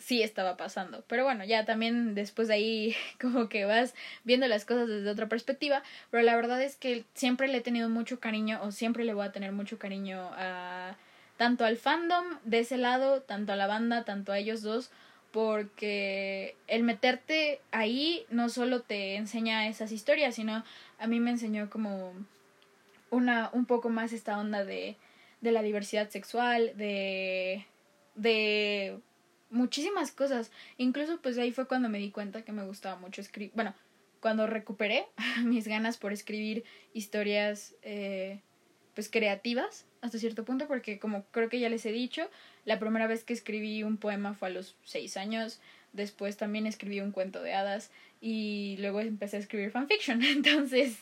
[0.00, 1.04] sí estaba pasando.
[1.06, 3.94] Pero bueno, ya también después de ahí como que vas
[4.24, 5.82] viendo las cosas desde otra perspectiva.
[6.10, 9.26] Pero la verdad es que siempre le he tenido mucho cariño o siempre le voy
[9.26, 10.96] a tener mucho cariño a
[11.36, 14.90] tanto al fandom de ese lado, tanto a la banda, tanto a ellos dos.
[15.32, 20.64] Porque el meterte ahí no solo te enseña esas historias, sino
[20.98, 22.14] a mí me enseñó como
[23.10, 24.96] una un poco más esta onda de,
[25.40, 27.64] de la diversidad sexual, de
[28.14, 28.98] de
[29.50, 30.50] muchísimas cosas.
[30.76, 33.74] Incluso pues ahí fue cuando me di cuenta que me gustaba mucho escribir, bueno,
[34.20, 35.06] cuando recuperé
[35.44, 38.40] mis ganas por escribir historias eh,
[38.94, 42.28] pues creativas hasta cierto punto porque como creo que ya les he dicho,
[42.64, 45.60] la primera vez que escribí un poema fue a los seis años,
[45.92, 47.90] después también escribí un cuento de hadas
[48.20, 50.22] y luego empecé a escribir fanfiction.
[50.24, 50.98] Entonces,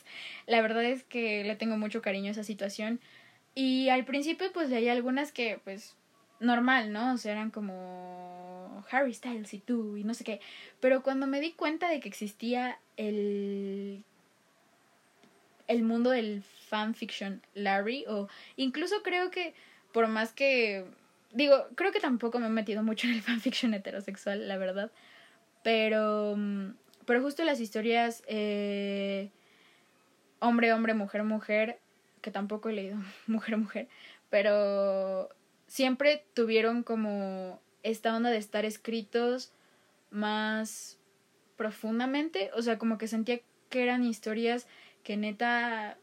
[0.47, 2.99] la verdad es que le tengo mucho cariño a esa situación.
[3.55, 5.95] Y al principio pues leí algunas que pues
[6.39, 7.13] normal, ¿no?
[7.13, 10.41] O sea, eran como Harry Styles y tú y no sé qué.
[10.79, 14.03] Pero cuando me di cuenta de que existía el
[15.67, 19.53] el mundo del fanfiction Larry o incluso creo que
[19.91, 20.85] por más que
[21.31, 24.91] digo, creo que tampoco me he metido mucho en el fanfiction heterosexual, la verdad.
[25.63, 26.37] Pero
[27.05, 29.29] pero justo las historias eh,
[30.39, 31.79] hombre, hombre, mujer, mujer,
[32.21, 33.87] que tampoco he leído mujer, mujer,
[34.29, 35.29] pero
[35.69, 39.53] siempre tuvieron como esta onda de estar escritos
[40.09, 40.97] más
[41.55, 43.39] profundamente, o sea, como que sentía
[43.69, 44.67] que eran historias
[45.03, 45.97] que neta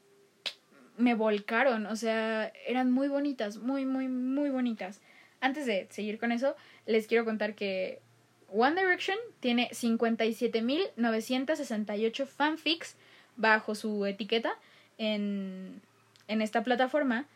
[0.97, 5.03] me volcaron, o sea, eran muy bonitas, muy, muy, muy bonitas.
[5.41, 6.57] Antes de seguir con eso,
[6.87, 8.01] les quiero contar que
[8.49, 12.97] One Direction tiene 57.968 fanfics
[13.37, 14.59] bajo su etiqueta
[14.97, 15.83] en,
[16.29, 17.27] en esta plataforma.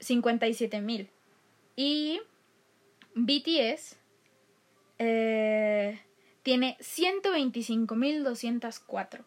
[0.00, 1.08] 57.000.
[1.76, 2.20] Y
[3.14, 3.96] BTS
[4.98, 6.00] eh,
[6.42, 9.20] tiene 125.204.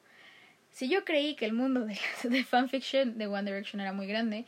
[0.72, 4.46] Si yo creí que el mundo de, de fanfiction de One Direction era muy grande,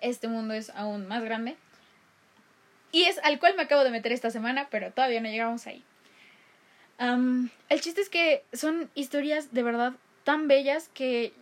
[0.00, 1.56] este mundo es aún más grande.
[2.90, 5.82] Y es al cual me acabo de meter esta semana, pero todavía no llegamos ahí.
[6.98, 11.32] el chiste es que son historias de verdad tan bellas que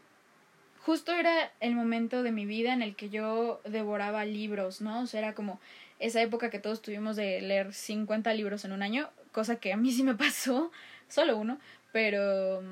[0.80, 5.01] justo era el momento de mi vida en el que yo devoraba libros, ¿no?
[5.01, 5.61] O sea, era como
[6.01, 9.76] esa época que todos tuvimos de leer 50 libros en un año, cosa que a
[9.76, 10.72] mí sí me pasó,
[11.09, 11.59] solo uno,
[11.92, 12.62] pero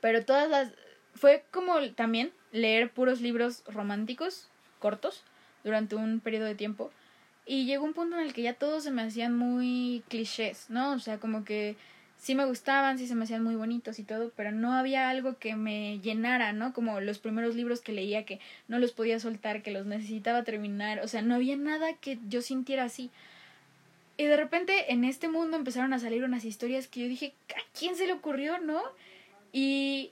[0.00, 0.72] pero todas las
[1.14, 5.24] fue como también leer puros libros románticos cortos
[5.64, 6.90] durante un periodo de tiempo
[7.46, 10.92] y llegó un punto en el que ya todos se me hacían muy clichés, ¿no?
[10.92, 11.76] O sea, como que
[12.24, 15.36] sí me gustaban, sí se me hacían muy bonitos y todo, pero no había algo
[15.36, 16.72] que me llenara, ¿no?
[16.72, 21.00] Como los primeros libros que leía que no los podía soltar, que los necesitaba terminar,
[21.00, 23.10] o sea, no había nada que yo sintiera así.
[24.16, 27.78] Y de repente en este mundo empezaron a salir unas historias que yo dije, ¿a
[27.78, 28.80] quién se le ocurrió, no?
[29.52, 30.10] Y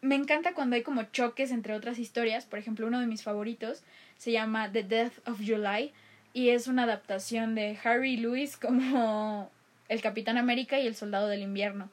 [0.00, 3.84] me encanta cuando hay como choques entre otras historias, por ejemplo, uno de mis favoritos
[4.18, 5.92] se llama The Death of July
[6.32, 9.48] y es una adaptación de Harry Lewis como
[9.88, 11.90] el Capitán América y el Soldado del Invierno.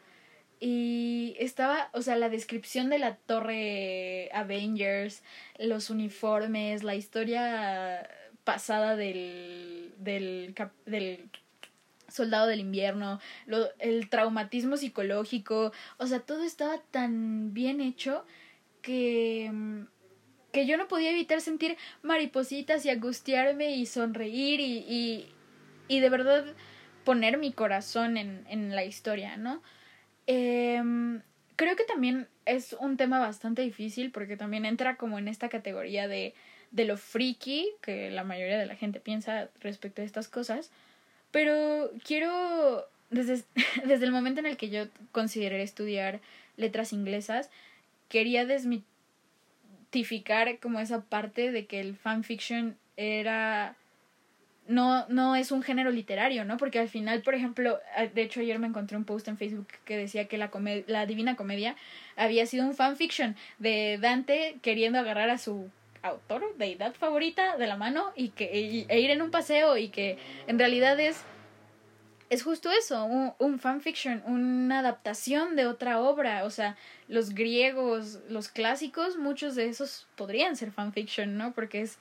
[0.59, 5.21] Y estaba, o sea, la descripción de la torre Avengers,
[5.59, 8.09] los uniformes, la historia
[8.43, 11.29] pasada del, del, del
[12.07, 18.25] Soldado del Invierno, lo, el traumatismo psicológico, o sea, todo estaba tan bien hecho
[18.81, 19.51] que
[20.53, 25.27] que yo no podía evitar sentir maripositas y angustiarme y sonreír y, y,
[25.87, 26.45] y de verdad
[27.03, 29.61] poner mi corazón en, en la historia, ¿no?
[30.27, 31.21] Em,
[31.55, 36.07] creo que también es un tema bastante difícil porque también entra como en esta categoría
[36.07, 36.33] de,
[36.71, 40.71] de lo friki que la mayoría de la gente piensa respecto a estas cosas.
[41.31, 43.43] Pero quiero, desde,
[43.85, 46.19] desde el momento en el que yo consideré estudiar
[46.57, 47.49] letras inglesas,
[48.09, 53.75] quería desmitificar como esa parte de que el fanfiction era
[54.67, 56.57] no, no es un género literario, ¿no?
[56.57, 57.79] Porque al final, por ejemplo,
[58.13, 60.51] de hecho ayer me encontré un post en Facebook que decía que la,
[60.87, 61.75] la Divina Comedia
[62.15, 65.69] había sido un fanfiction de Dante queriendo agarrar a su
[66.01, 70.17] autor, deidad favorita, de la mano y que e ir en un paseo y que
[70.47, 71.23] en realidad es
[72.29, 78.21] es justo eso, un, un fanfiction, una adaptación de otra obra, o sea, los griegos,
[78.27, 81.53] los clásicos, muchos de esos podrían ser fanfiction, ¿no?
[81.53, 81.99] Porque es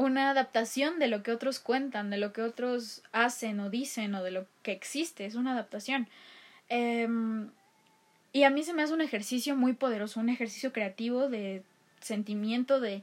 [0.00, 4.22] una adaptación de lo que otros cuentan, de lo que otros hacen o dicen o
[4.22, 6.08] de lo que existe, es una adaptación.
[6.68, 7.50] Em,
[8.32, 11.62] y a mí se me hace un ejercicio muy poderoso, un ejercicio creativo de
[12.00, 13.02] sentimiento, de...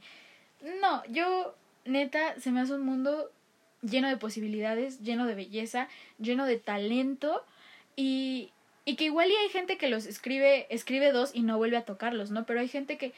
[0.80, 3.30] No, yo neta se me hace un mundo
[3.82, 5.88] lleno de posibilidades, lleno de belleza,
[6.18, 7.44] lleno de talento
[7.94, 8.50] y,
[8.84, 11.84] y que igual y hay gente que los escribe, escribe dos y no vuelve a
[11.84, 12.44] tocarlos, ¿no?
[12.44, 13.12] Pero hay gente que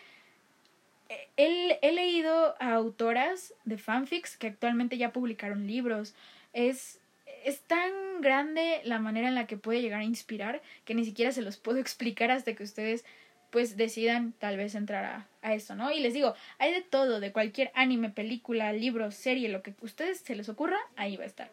[1.36, 6.14] he, he leído a autoras de fanfics que actualmente ya publicaron libros.
[6.52, 7.00] Es,
[7.44, 11.32] es tan grande la manera en la que puede llegar a inspirar que ni siquiera
[11.32, 13.04] se los puedo explicar hasta que ustedes
[13.50, 15.90] pues decidan tal vez entrar a, a ¿no?
[15.90, 19.74] Y les digo, hay de todo, de cualquier anime, película, libro, serie, lo que a
[19.80, 21.50] ustedes se les ocurra, ahí va a estar.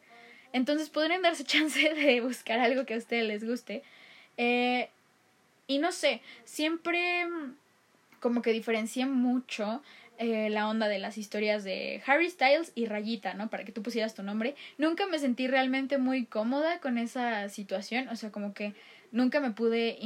[0.53, 3.82] Entonces podrían darse chance de buscar algo que a ustedes les guste.
[4.38, 4.89] Eh,
[5.66, 7.26] y no sé, siempre
[8.20, 9.82] como que diferencié mucho
[10.20, 13.49] eh, la onda de las historias de Harry Styles y Rayita, ¿no?
[13.49, 14.55] Para que tú pusieras tu nombre.
[14.80, 18.74] Nunca me sentí realmente muy cómoda con esa situación, o sea, como que
[19.11, 19.99] nunca me pude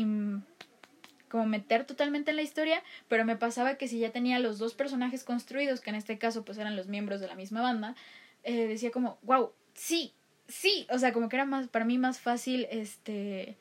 [1.29, 4.73] como meter totalmente en la historia, pero me pasaba que si ya tenía los dos
[4.73, 7.95] personajes construidos, que en este caso pues eran los miembros de la misma banda,
[8.43, 10.13] eh, decía como, wow, sí,
[10.49, 13.55] sí, o sea, como que era más, para mí más fácil, este,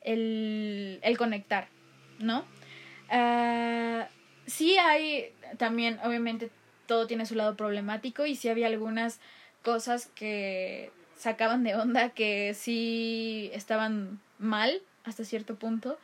[0.00, 1.68] el, el conectar,
[2.18, 2.44] ¿no?
[3.14, 4.02] Uh,
[4.46, 6.50] sí hay también, obviamente,
[6.86, 9.20] todo tiene su lado problemático y sí había algunas
[9.62, 15.96] cosas que sacaban de onda que sí estaban mal hasta cierto punto,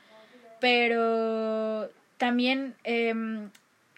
[0.61, 3.51] pero también em,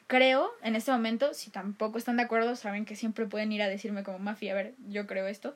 [0.07, 3.69] creo en este momento, si tampoco están de acuerdo, saben que siempre pueden ir a
[3.69, 5.55] decirme como mafia, a ver, yo creo esto.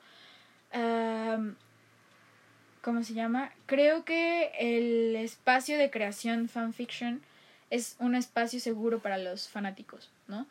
[2.81, 3.51] ¿Cómo se llama?
[3.65, 7.21] Creo que el espacio de creación fanfiction
[7.69, 10.47] es un espacio seguro para los fanáticos, ¿no?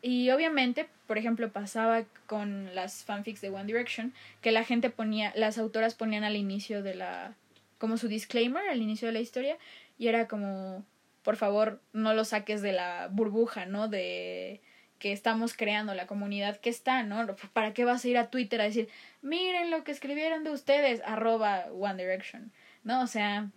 [0.00, 5.32] Y obviamente, por ejemplo, pasaba con las fanfics de One Direction, que la gente ponía,
[5.34, 7.34] las autoras ponían al inicio de la,
[7.78, 9.56] como su disclaimer, al inicio de la historia,
[9.98, 10.84] y era como,
[11.24, 13.88] por favor, no lo saques de la burbuja, ¿no?
[13.88, 14.60] De
[15.00, 17.36] que estamos creando, la comunidad que está, ¿no?
[17.52, 18.88] ¿Para qué vas a ir a Twitter a decir,
[19.22, 22.52] miren lo que escribieron de ustedes, arroba One Direction,
[22.84, 23.02] ¿no?
[23.02, 23.50] O sea,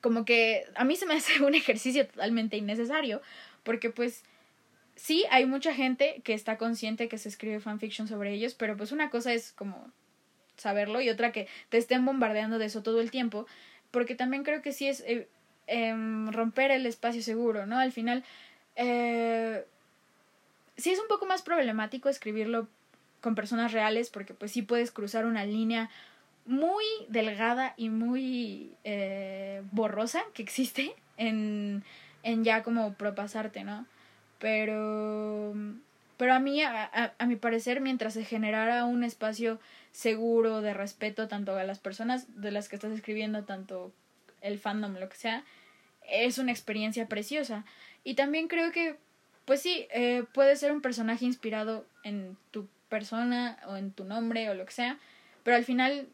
[0.00, 3.22] como que a mí se me hace un ejercicio totalmente innecesario,
[3.62, 4.22] porque pues
[4.96, 8.92] sí hay mucha gente que está consciente que se escribe fanfiction sobre ellos, pero pues
[8.92, 9.90] una cosa es como
[10.56, 13.46] saberlo y otra que te estén bombardeando de eso todo el tiempo,
[13.90, 15.26] porque también creo que sí es eh,
[15.66, 17.78] em, romper el espacio seguro, ¿no?
[17.78, 18.24] Al final,
[18.76, 19.64] eh,
[20.76, 22.68] sí es un poco más problemático escribirlo
[23.20, 25.90] con personas reales, porque pues sí puedes cruzar una línea
[26.46, 31.84] muy delgada y muy eh, borrosa que existe en,
[32.22, 33.86] en ya como propasarte, ¿no?
[34.38, 35.54] Pero,
[36.16, 39.60] pero a mí, a, a, mi parecer, mientras se generara un espacio
[39.92, 43.92] seguro de respeto tanto a las personas de las que estás escribiendo, tanto
[44.40, 45.44] el fandom, lo que sea,
[46.08, 47.64] es una experiencia preciosa.
[48.02, 48.96] Y también creo que,
[49.44, 54.48] pues sí, eh, puede ser un personaje inspirado en tu persona o en tu nombre
[54.50, 54.98] o lo que sea,
[55.42, 56.08] pero al final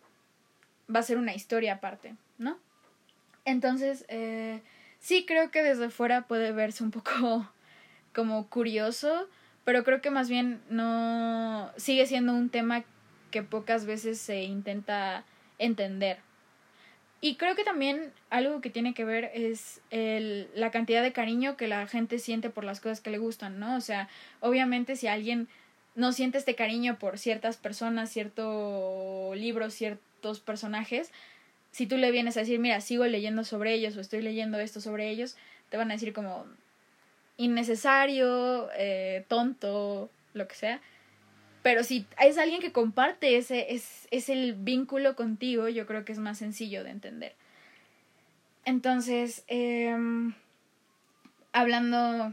[0.95, 2.59] va a ser una historia aparte, ¿no?
[3.45, 4.61] Entonces, eh,
[4.99, 7.49] sí creo que desde fuera puede verse un poco
[8.15, 9.29] como curioso,
[9.65, 12.85] pero creo que más bien no sigue siendo un tema
[13.31, 15.25] que pocas veces se intenta
[15.59, 16.19] entender.
[17.21, 21.57] Y creo que también algo que tiene que ver es el, la cantidad de cariño
[21.57, 23.77] que la gente siente por las cosas que le gustan, ¿no?
[23.77, 24.09] O sea,
[24.41, 25.49] obviamente si alguien
[25.95, 30.06] no siente este cariño por ciertas personas, cierto libro, cierto
[30.41, 31.13] personajes,
[31.71, 34.81] si tú le vienes a decir, mira, sigo leyendo sobre ellos o estoy leyendo esto
[34.81, 35.37] sobre ellos,
[35.69, 36.47] te van a decir como
[37.37, 40.81] innecesario, eh, tonto, lo que sea.
[41.63, 46.13] Pero si es alguien que comparte ese, es, es el vínculo contigo, yo creo que
[46.13, 47.35] es más sencillo de entender.
[48.65, 50.35] Entonces, em,
[51.53, 52.33] hablando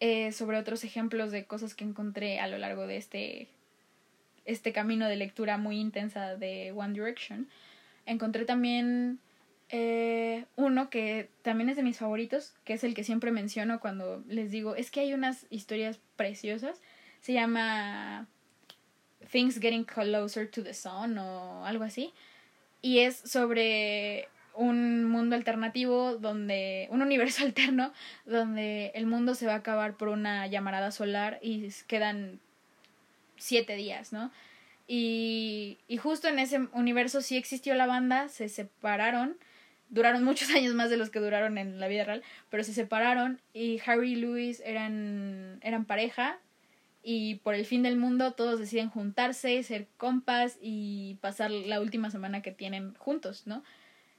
[0.00, 3.48] eh, sobre otros ejemplos de cosas que encontré a lo largo de este
[4.48, 7.48] este camino de lectura muy intensa de One Direction,
[8.06, 9.20] encontré también
[9.68, 14.24] eh, uno que también es de mis favoritos, que es el que siempre menciono cuando
[14.26, 16.80] les digo, es que hay unas historias preciosas,
[17.20, 18.26] se llama
[19.30, 22.14] Things Getting Closer to the Sun o algo así,
[22.80, 27.92] y es sobre un mundo alternativo donde un universo alterno
[28.24, 32.40] donde el mundo se va a acabar por una llamarada solar y quedan
[33.38, 34.30] siete días, ¿no?
[34.86, 39.36] Y, y justo en ese universo sí existió la banda, se separaron,
[39.90, 43.40] duraron muchos años más de los que duraron en la vida real, pero se separaron
[43.52, 46.38] y Harry y Louis eran, eran pareja
[47.02, 52.10] y por el fin del mundo todos deciden juntarse, ser compas y pasar la última
[52.10, 53.62] semana que tienen juntos, ¿no?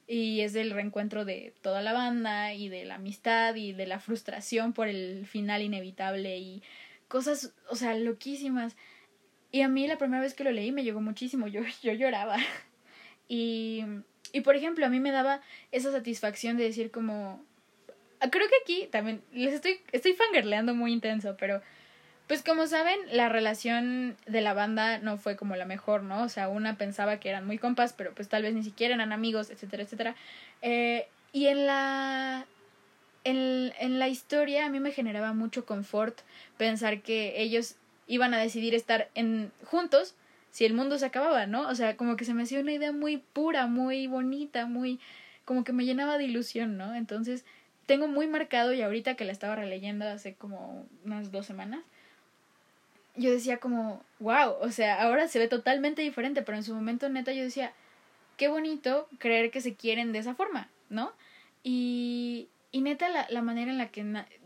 [0.08, 4.00] Y es el reencuentro de toda la banda y de la amistad y de la
[4.00, 6.64] frustración por el final inevitable y
[7.08, 8.76] cosas, o sea, loquísimas.
[9.52, 12.38] Y a mí la primera vez que lo leí me llegó muchísimo, yo, yo lloraba.
[13.28, 13.84] Y,
[14.32, 15.42] y por ejemplo, a mí me daba
[15.72, 17.44] esa satisfacción de decir como...
[18.32, 21.62] Creo que aquí también les estoy, estoy fangirleando muy intenso, pero
[22.28, 26.24] pues como saben, la relación de la banda no fue como la mejor, ¿no?
[26.24, 29.14] O sea, una pensaba que eran muy compas, pero pues tal vez ni siquiera eran
[29.14, 30.16] amigos, etcétera, etcétera.
[30.62, 32.46] Eh, y en la,
[33.24, 36.20] en, en la historia a mí me generaba mucho confort
[36.58, 37.78] pensar que ellos
[38.10, 40.16] iban a decidir estar en, juntos
[40.52, 41.70] si el mundo se acababa, ¿no?
[41.70, 45.00] O sea, como que se me hacía una idea muy pura, muy bonita, muy...
[45.46, 46.96] como que me llenaba de ilusión, ¿no?
[46.96, 47.46] Entonces,
[47.86, 51.82] tengo muy marcado y ahorita que la estaba releyendo hace como unas dos semanas,
[53.16, 57.10] yo decía como, wow, o sea, ahora se ve totalmente diferente, pero en su momento
[57.10, 57.74] neta yo decía,
[58.38, 61.14] qué bonito creer que se quieren de esa forma, ¿no?
[61.64, 64.04] Y, y neta la, la manera en la que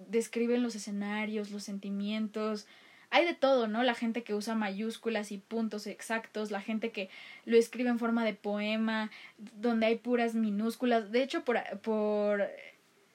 [0.10, 2.68] describen los escenarios, los sentimientos,
[3.14, 3.84] hay de todo, ¿no?
[3.84, 7.10] La gente que usa mayúsculas y puntos exactos, la gente que
[7.46, 11.12] lo escribe en forma de poema, donde hay puras minúsculas.
[11.12, 12.50] De hecho, por, por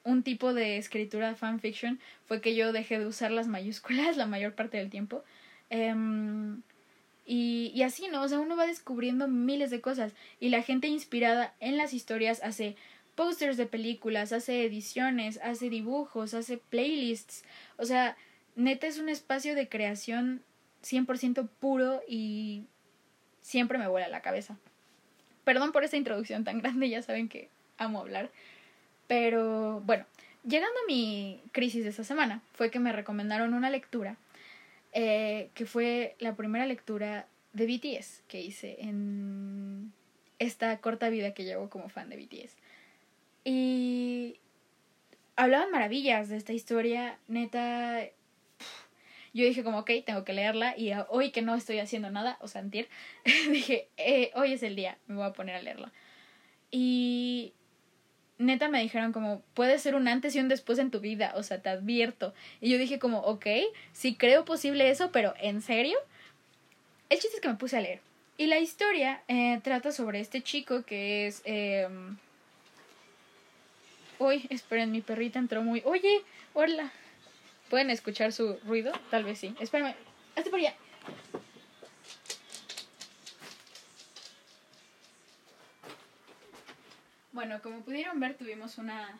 [0.03, 4.53] un tipo de escritura fanfiction fue que yo dejé de usar las mayúsculas la mayor
[4.55, 5.23] parte del tiempo
[5.69, 6.61] Em,
[7.25, 8.23] y, y así, ¿no?
[8.23, 12.41] O sea, uno va descubriendo miles de cosas y la gente inspirada en las historias
[12.43, 12.75] hace
[13.15, 17.43] posters de películas, hace ediciones, hace dibujos, hace playlists.
[17.77, 18.17] O sea,
[18.59, 20.41] neta es un espacio de creación
[20.83, 22.65] 100% puro y
[23.41, 24.57] siempre me vuela la cabeza.
[25.43, 28.29] Perdón por esta introducción tan grande, ya saben que amo hablar.
[29.07, 30.05] Pero bueno,
[30.43, 34.17] llegando a mi crisis de esta semana, fue que me recomendaron una lectura
[34.91, 39.91] eh, que fue la primera lectura de BTS que hice en
[40.37, 42.55] esta corta vida que llevo como fan de BTS.
[43.45, 44.37] Y
[45.35, 48.01] hablaban maravillas de esta historia, neta.
[49.33, 52.47] Yo dije como, ok, tengo que leerla y hoy que no estoy haciendo nada, o
[52.47, 52.87] sea, antier,
[53.51, 55.91] dije, eh, hoy es el día, me voy a poner a leerla.
[56.71, 57.53] Y
[58.39, 61.43] neta me dijeron como, puede ser un antes y un después en tu vida, o
[61.43, 62.33] sea, te advierto.
[62.61, 63.45] Y yo dije como, ok,
[63.91, 65.97] sí creo posible eso, pero ¿en serio?
[67.09, 68.01] El chiste es que me puse a leer.
[68.37, 71.41] Y la historia eh, trata sobre este chico que es...
[71.43, 71.87] Eh...
[74.17, 75.81] Uy, esperen, mi perrita entró muy...
[75.85, 76.21] Oye,
[76.53, 76.91] hola.
[77.69, 78.91] ¿Pueden escuchar su ruido?
[79.11, 79.55] Tal vez sí.
[79.59, 79.95] Espérenme.
[80.35, 80.75] Hazte por allá.
[87.31, 89.17] Bueno, como pudieron ver, tuvimos una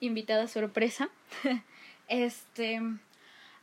[0.00, 1.10] invitada sorpresa.
[2.08, 2.80] este.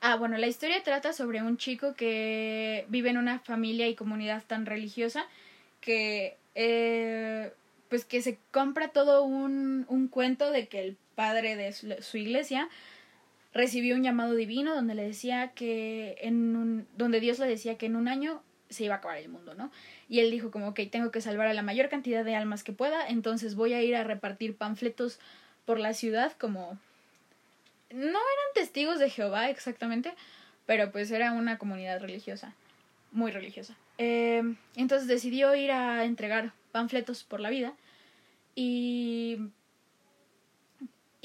[0.02, 4.44] Ah, bueno, la historia trata sobre un chico que vive en una familia y comunidad
[4.46, 5.26] tan religiosa
[5.80, 6.38] que.
[6.56, 7.52] Eh,
[7.90, 12.70] pues que se compra todo un, un cuento de que el padre de su, iglesia
[13.56, 17.86] recibió un llamado divino donde le decía que en un, donde Dios le decía que
[17.86, 19.72] en un año se iba a acabar el mundo, ¿no?
[20.10, 22.74] Y él dijo como, ok, tengo que salvar a la mayor cantidad de almas que
[22.74, 25.20] pueda, entonces voy a ir a repartir panfletos
[25.66, 26.78] por la ciudad como...
[27.92, 30.14] No eran testigos de Jehová exactamente,
[30.66, 32.54] pero pues era una comunidad religiosa,
[33.14, 33.78] muy religiosa.
[33.98, 34.44] Eh,
[34.76, 37.74] entonces decidió ir a entregar panfletos por la vida
[38.54, 39.40] y...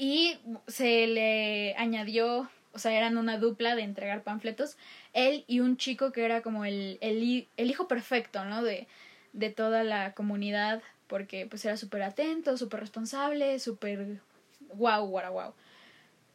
[0.03, 4.77] Y se le añadió o sea, eran una dupla de entregar panfletos,
[5.13, 8.63] él y un chico que era como el, el, el hijo perfecto, ¿no?
[8.63, 8.87] De,
[9.33, 14.21] de toda la comunidad, porque pues era súper atento, súper responsable, súper
[14.69, 15.53] guau, guau, guau.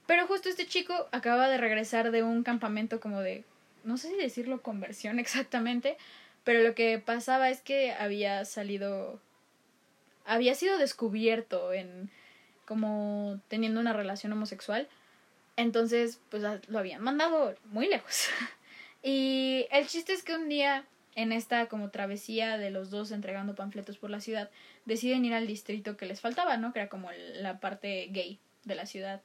[0.07, 3.45] Pero justo este chico acaba de regresar de un campamento como de,
[3.85, 5.97] no sé si decirlo conversión exactamente,
[6.45, 9.21] pero lo que pasaba es que había salido,
[10.27, 12.11] había sido descubierto en
[12.67, 14.89] como teniendo una relación homosexual
[15.57, 18.29] entonces, pues lo habían mandado muy lejos.
[19.03, 23.55] y el chiste es que un día, en esta como travesía de los dos entregando
[23.55, 24.51] panfletos por la ciudad,
[24.85, 26.73] deciden ir al distrito que les faltaba, ¿no?
[26.73, 29.23] Que era como la parte gay de la ciudad.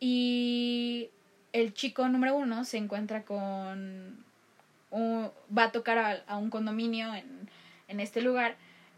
[0.00, 1.08] Y
[1.52, 4.22] el chico número uno se encuentra con...
[4.92, 7.48] va a tocar a, a un condominio en,
[7.88, 8.56] en este lugar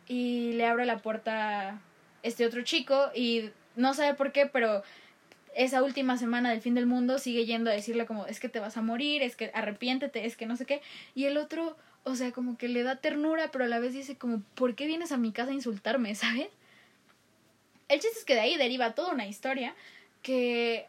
[0.08, 1.80] y le abre la puerta
[2.22, 4.82] este otro chico y no sabe por qué, pero
[5.54, 8.60] esa última semana del fin del mundo sigue yendo a decirle como es que te
[8.60, 10.80] vas a morir, es que arrepiéntete, es que no sé qué.
[11.14, 14.16] Y el otro, o sea, como que le da ternura, pero a la vez dice
[14.16, 16.48] como, ¿por qué vienes a mi casa a insultarme, sabes?
[17.88, 19.74] El chiste es que de ahí deriva toda una historia
[20.22, 20.86] que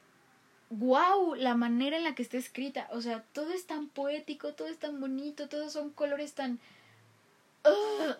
[0.71, 2.87] wow, la manera en la que está escrita.
[2.91, 6.59] O sea, todo es tan poético, todo es tan bonito, todos son colores tan...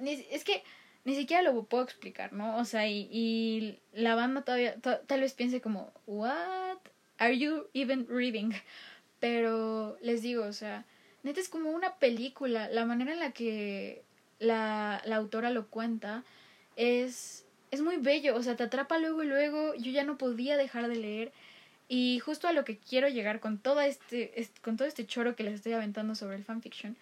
[0.02, 0.64] es que
[1.04, 2.58] ni siquiera lo puedo explicar, ¿no?
[2.58, 6.78] O sea, y, y la banda todavía tal vez piense como, what
[7.18, 8.52] are you even reading?
[9.20, 10.86] Pero les digo, o sea,
[11.24, 12.70] neta es como una película.
[12.70, 14.04] La manera en la que
[14.40, 16.24] la, la autora lo cuenta
[16.76, 18.36] es, es muy bello.
[18.36, 19.76] O sea, te atrapa luego y luego.
[19.76, 21.32] Yo ya no podía dejar de leer.
[21.88, 25.44] Y justo a lo que quiero llegar con todo este, con todo este choro que
[25.44, 26.96] les estoy aventando sobre el fanfiction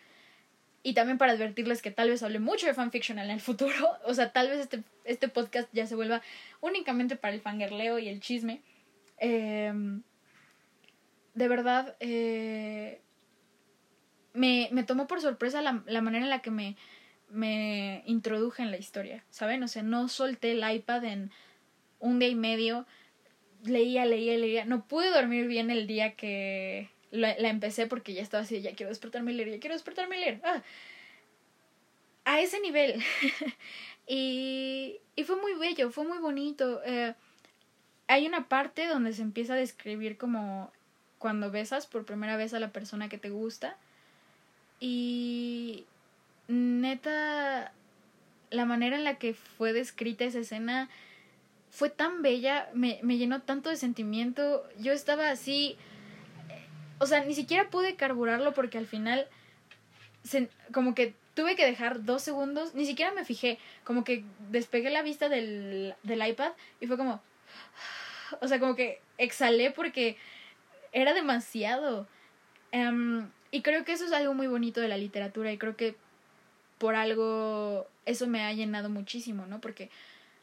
[0.81, 3.97] y también para advertirles que tal vez hable mucho de fanfiction en el futuro.
[4.05, 6.21] O sea, tal vez este, este podcast ya se vuelva
[6.61, 8.61] únicamente para el fangirleo y el chisme.
[9.17, 10.01] Em,
[11.33, 13.01] de verdad, eh,
[14.33, 16.75] me, me, tomó por sorpresa la, la, manera en la que me,
[17.29, 19.61] me introduje en la historia, ¿saben?
[19.63, 21.31] O sea, no solté el iPad en
[21.99, 22.85] un día y medio.
[23.63, 24.65] Leía, leía, leía.
[24.65, 28.89] No pude dormir bien el día que la, empecé porque ya estaba así, ya quiero
[28.89, 30.41] despertarme y leer, ya quiero despertarme y leer.
[30.43, 30.61] Ah,
[32.25, 33.01] a ese nivel.
[34.07, 36.81] y, y fue muy bello, fue muy bonito.
[36.85, 37.13] Eh,
[38.07, 40.71] hay una parte donde se empieza a describir como
[41.17, 43.77] cuando besas por primera vez a la persona que te gusta.
[44.79, 45.85] Y
[46.47, 47.73] neta,
[48.49, 50.89] la manera en la que fue descrita esa escena
[51.69, 54.67] fue tan bella, me, me llenó tanto de sentimiento.
[54.79, 55.77] Yo estaba así
[56.99, 59.27] o sea, ni siquiera pude carburarlo porque al final,
[60.71, 65.01] como que tuve que dejar dos segundos, ni siquiera me fijé, como que despegué la
[65.01, 67.21] vista del, del iPad y fue como,
[68.41, 70.17] o sea, como que exhalé porque
[70.91, 72.07] era demasiado.
[72.71, 75.95] Em, y creo que eso es algo muy bonito de la literatura y creo que
[76.77, 79.61] por algo eso me ha llenado muchísimo, ¿no?
[79.61, 79.89] Porque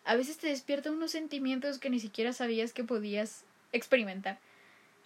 [0.04, 4.38] a veces te despierta unos sentimientos que ni siquiera sabías que podías experimentar.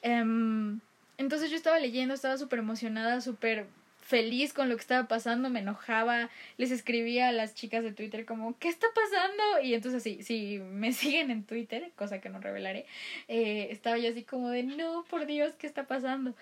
[0.03, 0.81] Um,
[1.21, 3.67] entonces yo estaba leyendo, estaba súper emocionada, súper
[4.01, 8.25] feliz con lo que estaba pasando, me enojaba, les escribía a las chicas de Twitter
[8.25, 9.61] como, ¿qué está pasando?
[9.63, 12.87] Y entonces sí, si me siguen en Twitter, cosa que no revelaré,
[13.29, 16.35] eh, estaba yo así como de, no, por Dios, ¿qué está pasando?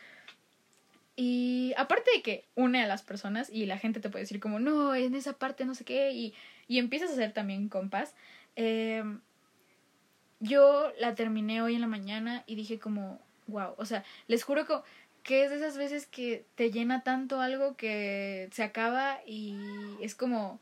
[1.16, 4.60] Y aparte de que une a las personas y la gente te puede decir como,
[4.60, 6.34] no, en esa parte no sé qué, y,
[6.68, 8.14] y empiezas a hacer también compas,
[8.54, 9.02] eh,
[10.38, 14.66] yo la terminé hoy en la mañana y dije como, wow, o sea, les juro
[15.24, 19.56] que, es de esas veces que te llena tanto algo que se acaba y
[20.00, 20.60] es como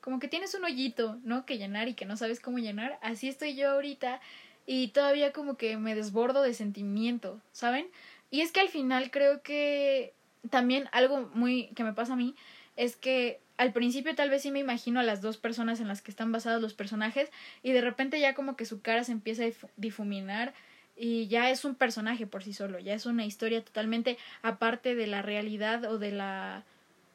[0.00, 1.44] como que tienes un hoyito, ¿no?
[1.44, 2.98] Que llenar y que no sabes cómo llenar.
[3.02, 4.20] Así estoy yo ahorita
[4.66, 7.86] y todavía como que me desbordo de sentimiento, ¿saben?
[8.30, 10.14] Y es que al final creo que
[10.48, 12.34] también algo muy que me pasa a mí
[12.76, 16.00] es que al principio tal vez sí me imagino a las dos personas en las
[16.00, 17.30] que están basados los personajes
[17.62, 20.54] y de repente ya como que su cara se empieza a difuminar
[21.02, 25.06] y ya es un personaje por sí solo, ya es una historia totalmente aparte de
[25.06, 26.62] la realidad o de la,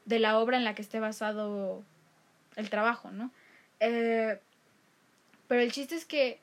[0.06, 1.84] de la obra en la que esté basado
[2.56, 3.30] el trabajo, ¿no?
[3.80, 4.40] Eh,
[5.48, 6.40] pero el chiste es que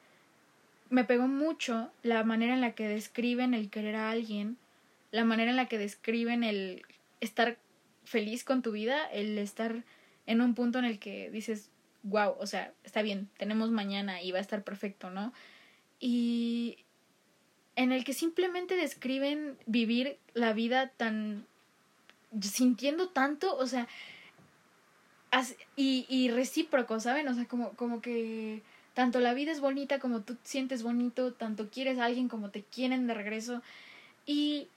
[0.89, 4.57] me pegó mucho la manera en la que describen el querer a alguien,
[5.11, 6.83] la manera en la que describen el
[7.21, 7.57] estar
[8.05, 9.83] feliz con tu vida, el estar
[10.27, 11.71] en un punto en el que dices,
[12.05, 15.33] wow, o sea, está bien, tenemos mañana y va a estar perfecto, ¿no?
[15.99, 16.82] Y,
[17.77, 21.47] en el que simplemente describen vivir la vida tan
[22.41, 23.89] sintiendo tanto, o sea,
[25.77, 27.29] y, y recíproco, ¿saben?
[27.29, 28.63] O sea, como, como que
[28.95, 32.63] tanto la vida es bonita como tú sientes bonito, tanto quieres a alguien como te
[32.63, 33.63] quieren de regreso.
[34.27, 34.69] Y,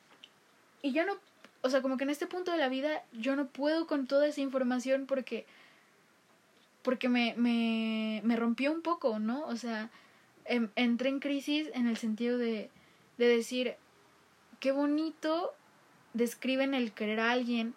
[0.82, 1.14] y yo no,
[1.62, 4.28] o sea, como que en este punto de la vida yo no puedo con toda
[4.28, 5.46] esa información porque,
[6.84, 9.46] porque me, me, me rompió un poco, ¿no?
[9.48, 9.90] O sea,
[10.46, 12.70] em, entré en crisis en el sentido de,
[13.18, 13.76] de decir,
[14.60, 15.54] qué bonito
[16.14, 17.74] describen el querer a alguien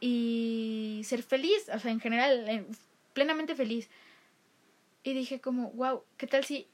[0.00, 2.66] y ser feliz, o sea, en general,
[3.12, 3.88] plenamente feliz.
[5.02, 6.66] Y dije como, wow, ¿qué tal si...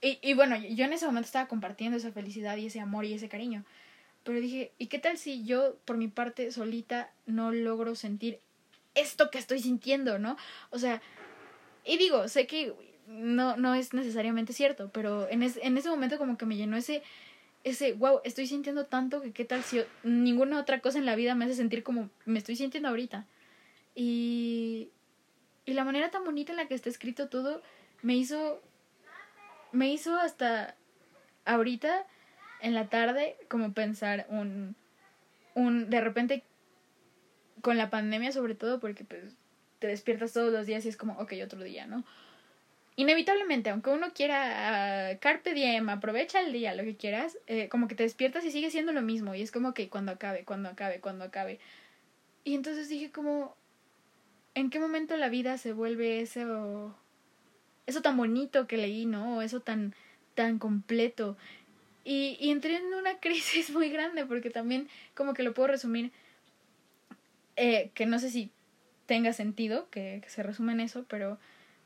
[0.00, 3.14] Y, y bueno, yo en ese momento estaba compartiendo esa felicidad y ese amor y
[3.14, 3.64] ese cariño.
[4.24, 8.40] Pero dije, ¿y qué tal si yo, por mi parte, solita, no logro sentir
[8.94, 10.36] esto que estoy sintiendo, ¿no?
[10.70, 11.02] O sea,
[11.84, 12.72] y digo, sé que
[13.06, 17.02] no, no es necesariamente cierto, pero en, en ese momento como que me llenó ese,
[17.64, 21.34] ese, wow, estoy sintiendo tanto que qué tal si ninguna otra cosa en la vida
[21.34, 23.26] me hace sentir como me estoy sintiendo ahorita.
[23.94, 24.90] Y,
[25.64, 27.62] y la manera tan bonita en la que está escrito todo
[28.02, 28.62] me hizo,
[29.72, 30.76] me hizo hasta
[31.44, 32.06] ahorita
[32.60, 34.76] en la tarde como pensar un,
[35.54, 36.44] un, de repente
[37.60, 39.36] con la pandemia sobre todo porque pues
[39.78, 42.04] te despiertas todos los días y es como, ok, otro día, ¿no?
[42.96, 47.88] Inevitablemente, aunque uno quiera uh, carpe diem, aprovecha el día, lo que quieras, eh, como
[47.88, 49.34] que te despiertas y sigue siendo lo mismo.
[49.34, 51.58] Y es como que cuando acabe, cuando acabe, cuando acabe.
[52.44, 53.56] Y entonces dije como,
[54.54, 56.94] ¿en qué momento la vida se vuelve eso,
[57.86, 59.38] eso tan bonito que leí, ¿no?
[59.38, 59.94] O eso tan,
[60.34, 61.36] tan completo.
[62.04, 66.12] Y, entré en una crisis muy grande porque también como que lo puedo resumir,
[67.56, 68.50] eh, que no sé si
[69.06, 71.38] tenga sentido que, se resume en eso, pero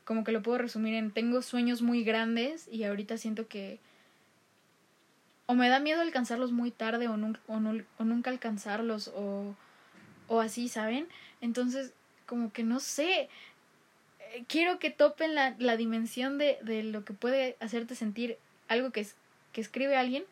[0.09, 3.77] como que lo puedo resumir en tengo sueños muy grandes y ahorita siento que
[5.45, 9.55] o me da miedo alcanzarlos muy tarde o nunca, alcanzarlos o,
[10.27, 11.07] o así, ¿saben?
[11.41, 11.93] Entonces,
[12.25, 13.29] como que no sé,
[14.19, 18.89] eh, quiero que topen la, la dimensión de, de lo que puede hacerte sentir algo
[18.89, 19.15] que, es,
[19.53, 20.23] que escribe alguien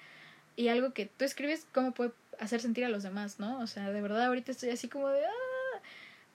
[0.55, 3.59] y algo que tú escribes, cómo puede hacer sentir a los demás, ¿no?
[3.59, 5.23] O sea, de verdad ahorita estoy así como de...
[5.23, 5.81] ¡ah!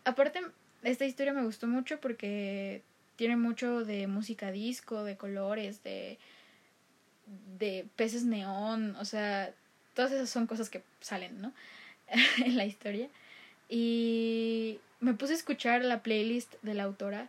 [0.04, 0.40] Aparte,
[0.84, 2.82] esta historia me gustó mucho porque
[3.22, 6.18] tiene mucho de música disco, de colores, de,
[7.56, 9.54] de peces neón, o sea,
[9.94, 11.52] todas esas son cosas que salen, ¿no?
[12.44, 13.06] en la historia.
[13.68, 17.28] Y me puse a escuchar la playlist de la autora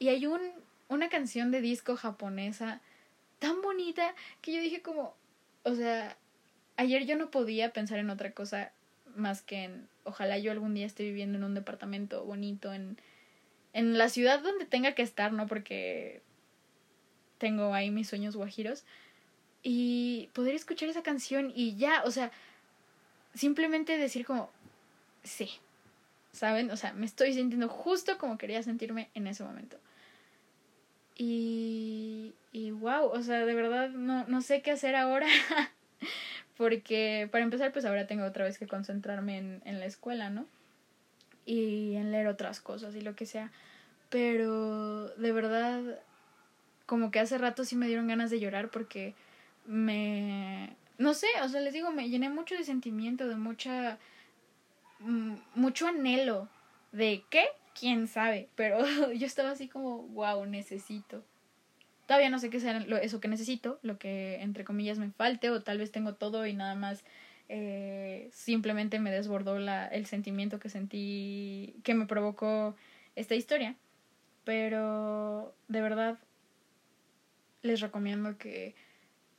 [0.00, 0.40] y hay un,
[0.88, 2.80] una canción de disco japonesa
[3.38, 5.14] tan bonita que yo dije como,
[5.62, 6.16] o sea,
[6.76, 8.72] ayer yo no podía pensar en otra cosa
[9.14, 12.98] más que en, ojalá yo algún día esté viviendo en un departamento bonito en,
[13.72, 15.46] en la ciudad donde tenga que estar, ¿no?
[15.46, 16.22] Porque
[17.38, 18.84] tengo ahí mis sueños guajiros.
[19.62, 22.30] Y poder escuchar esa canción y ya, o sea,
[23.34, 24.50] simplemente decir como,
[25.24, 25.50] sí,
[26.32, 26.70] ¿saben?
[26.70, 29.78] O sea, me estoy sintiendo justo como quería sentirme en ese momento.
[31.16, 35.26] Y, y wow, o sea, de verdad no, no sé qué hacer ahora.
[36.56, 40.46] Porque para empezar, pues ahora tengo otra vez que concentrarme en, en la escuela, ¿no?
[41.48, 43.50] Y en leer otras cosas y lo que sea.
[44.10, 46.00] Pero de verdad,
[46.86, 49.14] como que hace rato sí me dieron ganas de llorar porque
[49.66, 50.76] me...
[50.98, 53.98] No sé, o sea, les digo, me llené mucho de sentimiento, de mucha
[55.00, 56.48] Mm, mucho anhelo
[56.92, 57.44] de qué,
[57.78, 58.78] quién sabe, pero
[59.14, 61.22] yo estaba así como, wow, necesito.
[62.06, 65.50] Todavía no sé qué sea lo, eso que necesito, lo que entre comillas me falte,
[65.50, 67.04] o tal vez tengo todo y nada más
[67.48, 72.76] eh, simplemente me desbordó la, el sentimiento que sentí, que me provocó
[73.16, 73.74] esta historia.
[74.44, 76.18] Pero de verdad
[77.62, 78.74] les recomiendo que,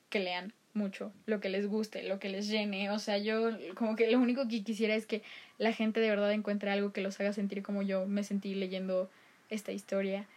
[0.10, 2.92] que lean mucho lo que les guste, lo que les llene.
[2.92, 5.24] O sea, yo como que lo único que quisiera es que
[5.58, 9.10] la gente de verdad encuentre algo que los haga sentir como yo me sentí leyendo
[9.50, 10.28] esta historia.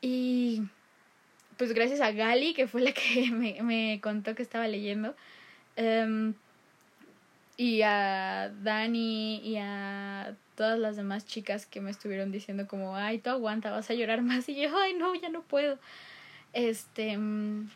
[0.00, 0.62] Y
[1.56, 5.14] pues gracias a Gali, que fue la que me, me contó que estaba leyendo.
[5.76, 6.34] Um,
[7.56, 13.18] y a Dani y a todas las demás chicas que me estuvieron diciendo como, ay,
[13.18, 14.48] tú aguanta, vas a llorar más.
[14.48, 15.78] Y yo, ay, no, ya no puedo.
[16.52, 17.16] Este...
[17.16, 17.68] Mm,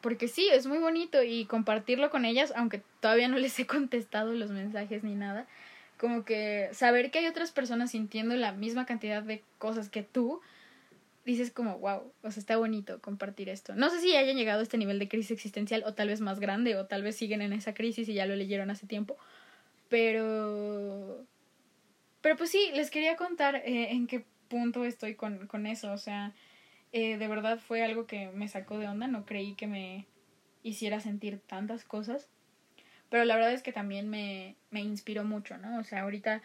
[0.00, 4.32] porque sí, es muy bonito y compartirlo con ellas, aunque todavía no les he contestado
[4.32, 5.46] los mensajes ni nada,
[5.98, 10.40] como que saber que hay otras personas sintiendo la misma cantidad de cosas que tú,
[11.28, 13.74] dices como, wow, o sea, está bonito compartir esto.
[13.74, 16.40] No sé si hayan llegado a este nivel de crisis existencial o tal vez más
[16.40, 19.18] grande o tal vez siguen en esa crisis y ya lo leyeron hace tiempo,
[19.90, 21.26] pero...
[22.22, 25.98] Pero pues sí, les quería contar eh, en qué punto estoy con, con eso, o
[25.98, 26.32] sea,
[26.92, 30.06] eh, de verdad fue algo que me sacó de onda, no creí que me
[30.62, 32.28] hiciera sentir tantas cosas,
[33.10, 35.78] pero la verdad es que también me, me inspiró mucho, ¿no?
[35.78, 36.42] O sea, ahorita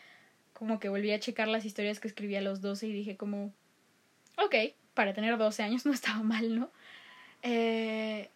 [0.51, 3.53] como que volví a checar las historias que escribí a los 12 y dije como,
[4.37, 4.55] ok,
[4.93, 6.69] para tener 12 años no estaba mal, ¿no?
[7.41, 8.29] Eh,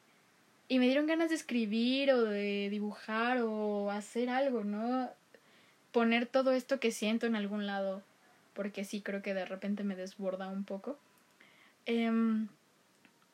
[0.70, 5.10] y me dieron ganas de escribir o de dibujar o hacer algo, ¿no?
[5.92, 8.04] Poner todo esto que siento en algún lado,
[8.54, 11.00] porque sí creo que de repente me desborda un poco.
[11.86, 12.50] Em,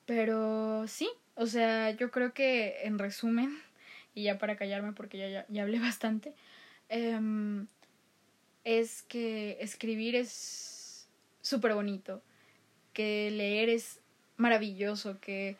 [0.05, 3.57] pero sí, o sea, yo creo que en resumen,
[4.13, 6.33] y ya para callarme porque ya, ya, hablé bastante,
[6.89, 7.67] em,
[8.63, 11.07] es que escribir es
[11.41, 12.21] súper bonito,
[12.93, 13.99] que leer es
[14.37, 15.57] maravilloso, que,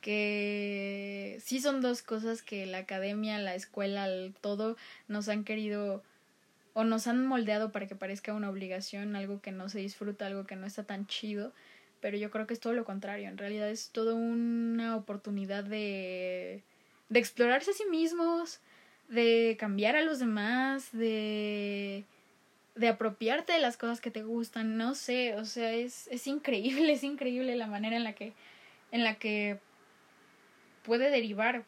[0.00, 4.08] que sí son dos cosas que la academia, la escuela,
[4.40, 4.76] todo
[5.08, 6.02] nos han querido
[6.74, 10.46] o nos han moldeado para que parezca una obligación, algo que no se disfruta, algo
[10.46, 11.52] que no está tan chido
[12.00, 16.62] pero yo creo que es todo lo contrario, en realidad es toda una oportunidad de,
[17.08, 18.60] de explorarse a sí mismos,
[19.08, 22.04] de cambiar a los demás, de,
[22.76, 26.92] de apropiarte de las cosas que te gustan, no sé, o sea, es, es increíble,
[26.92, 28.32] es increíble la manera en la que,
[28.92, 29.58] en la que
[30.84, 31.64] puede derivar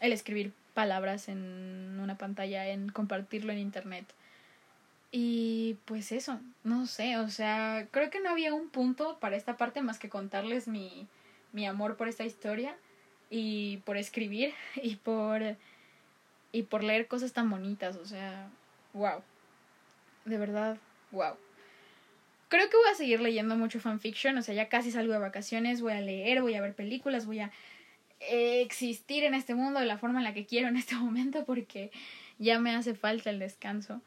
[0.00, 4.06] el escribir palabras en una pantalla, en compartirlo en internet.
[5.10, 9.56] Y pues eso, no sé, o sea, creo que no había un punto para esta
[9.56, 11.06] parte más que contarles mi,
[11.52, 12.76] mi amor por esta historia
[13.30, 14.52] y por escribir
[14.82, 15.56] y por
[16.52, 18.48] y por leer cosas tan bonitas, o sea,
[18.92, 19.22] wow.
[20.24, 20.78] De verdad,
[21.10, 21.34] wow.
[22.48, 25.80] Creo que voy a seguir leyendo mucho fanfiction, o sea, ya casi salgo de vacaciones,
[25.80, 27.50] voy a leer, voy a ver películas, voy a
[28.20, 31.90] existir en este mundo de la forma en la que quiero en este momento porque
[32.38, 34.00] ya me hace falta el descanso.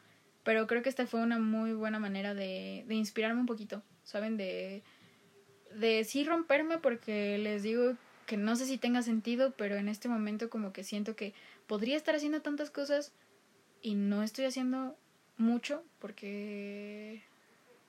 [0.44, 4.36] Pero creo que esta fue una muy buena manera de, de inspirarme un poquito, ¿saben?
[4.36, 4.82] De,
[5.74, 7.96] de sí romperme porque les digo
[8.26, 11.34] que no sé si tenga sentido, pero en este momento como que siento que
[11.66, 13.12] podría estar haciendo tantas cosas
[13.82, 14.96] y no estoy haciendo
[15.38, 17.22] mucho porque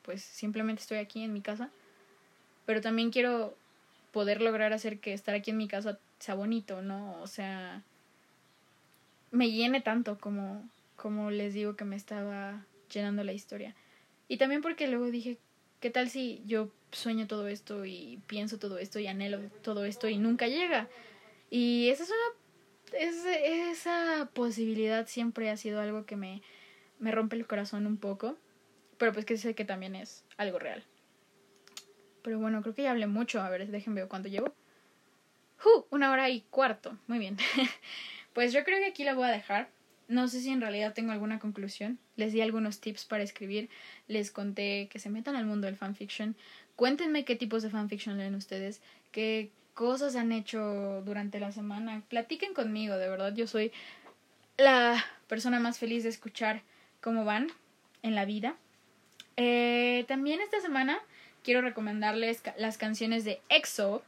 [0.04, 1.70] pues simplemente estoy aquí en mi casa.
[2.66, 3.56] Pero también quiero
[4.12, 7.22] poder lograr hacer que estar aquí en mi casa sea bonito, ¿no?
[7.22, 7.84] O sea,
[9.32, 13.76] me llene tanto como, como les digo que me estaba llenando la historia.
[14.28, 15.38] Y también porque luego dije,
[15.80, 20.08] ¿qué tal si yo sueño todo esto y pienso todo esto y anhelo todo esto
[20.10, 20.88] y nunca llega?
[21.50, 22.40] Y esa es una
[22.94, 26.42] es, esa posibilidad siempre ha sido algo que me,
[27.00, 28.38] me rompe el corazón un poco,
[28.98, 30.84] pero pues que sé que también es algo real.
[32.22, 33.42] Pero bueno, creo que ya hablé mucho.
[33.42, 34.54] A ver, déjenme ver cuánto llevo.
[35.66, 35.86] ¡Uh!
[35.90, 36.98] Una hora y cuarto.
[37.08, 37.38] Muy bien.
[38.34, 39.70] pues yo creo que aquí la voy a dejar.
[40.08, 42.00] No sé si en realidad tengo alguna conclusión.
[42.16, 43.70] Les di algunos tips para escribir.
[44.08, 46.36] Les conté que se metan al mundo del fanfiction.
[46.76, 48.82] Cuéntenme qué tipos de fanfiction leen ustedes.
[49.12, 52.04] Qué cosas han hecho durante la semana.
[52.10, 53.34] Platiquen conmigo, de verdad.
[53.36, 53.72] Yo soy
[54.58, 56.64] la persona más feliz de escuchar
[57.02, 57.48] cómo van
[58.04, 58.56] en la vida.
[59.38, 61.00] Eh, también esta semana
[61.44, 64.04] quiero recomendarles las canciones de EXO,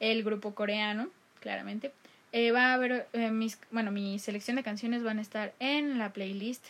[0.00, 1.08] el grupo coreano,
[1.40, 1.92] claramente.
[2.32, 5.98] Eh, va a haber eh, mis, bueno, mi selección de canciones van a estar en
[5.98, 6.64] la playlist.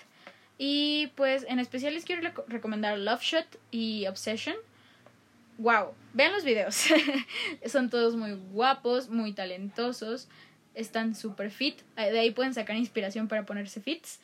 [0.58, 4.56] Y pues en especial les quiero recomendar Love Shot y Obsession.
[5.58, 6.86] Wow, vean los videos.
[7.66, 10.28] Son todos muy guapos, muy talentosos,
[10.74, 11.80] están super fit.
[11.96, 14.20] De ahí pueden sacar inspiración para ponerse fits.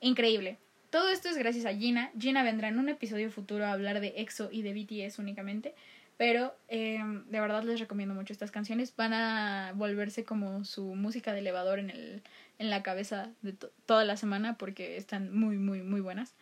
[0.00, 0.58] Increíble.
[0.90, 2.10] Todo esto es gracias a Gina.
[2.18, 5.74] Gina vendrá en un episodio futuro a hablar de EXO y de BTS únicamente.
[6.16, 8.94] Pero eh, de verdad les recomiendo mucho estas canciones.
[8.96, 12.22] Van a volverse como su música de elevador en, el,
[12.58, 13.54] en la cabeza de
[13.86, 16.34] toda la semana porque están muy, muy, muy buenas.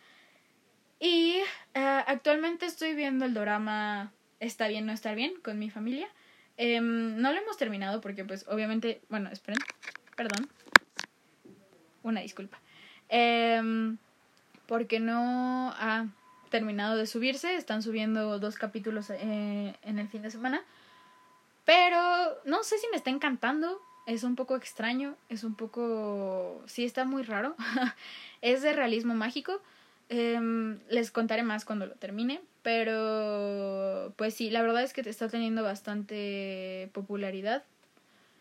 [0.99, 1.37] Y
[1.75, 6.07] uh, actualmente estoy viendo el drama Está bien, no estar bien con mi familia.
[6.57, 9.59] Eh, no lo hemos terminado porque pues obviamente, bueno, esperen,
[10.15, 10.49] perdón.
[12.03, 12.61] Una disculpa.
[13.09, 13.95] Eh,
[14.67, 15.73] porque no...
[15.75, 16.05] Ah,
[16.49, 20.61] terminado de subirse, están subiendo dos capítulos eh, en el fin de semana.
[21.65, 21.99] Pero
[22.45, 26.61] no sé si me está encantando, es un poco extraño, es un poco...
[26.65, 27.55] sí está muy raro,
[28.41, 29.61] es de realismo mágico.
[30.11, 35.29] Em, les contaré más cuando lo termine, pero pues sí, la verdad es que está
[35.29, 37.63] teniendo bastante popularidad.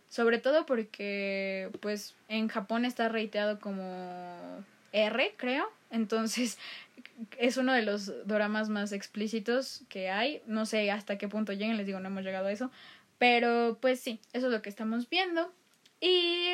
[0.08, 5.70] Sobre todo porque pues en Japón está reiteado como R, creo.
[5.90, 6.58] Entonces
[7.38, 10.42] es uno de los dramas más explícitos que hay.
[10.46, 12.70] No sé hasta qué punto lleguen, les digo, no hemos llegado a eso.
[13.18, 15.52] Pero pues sí, eso es lo que estamos viendo.
[16.00, 16.50] Y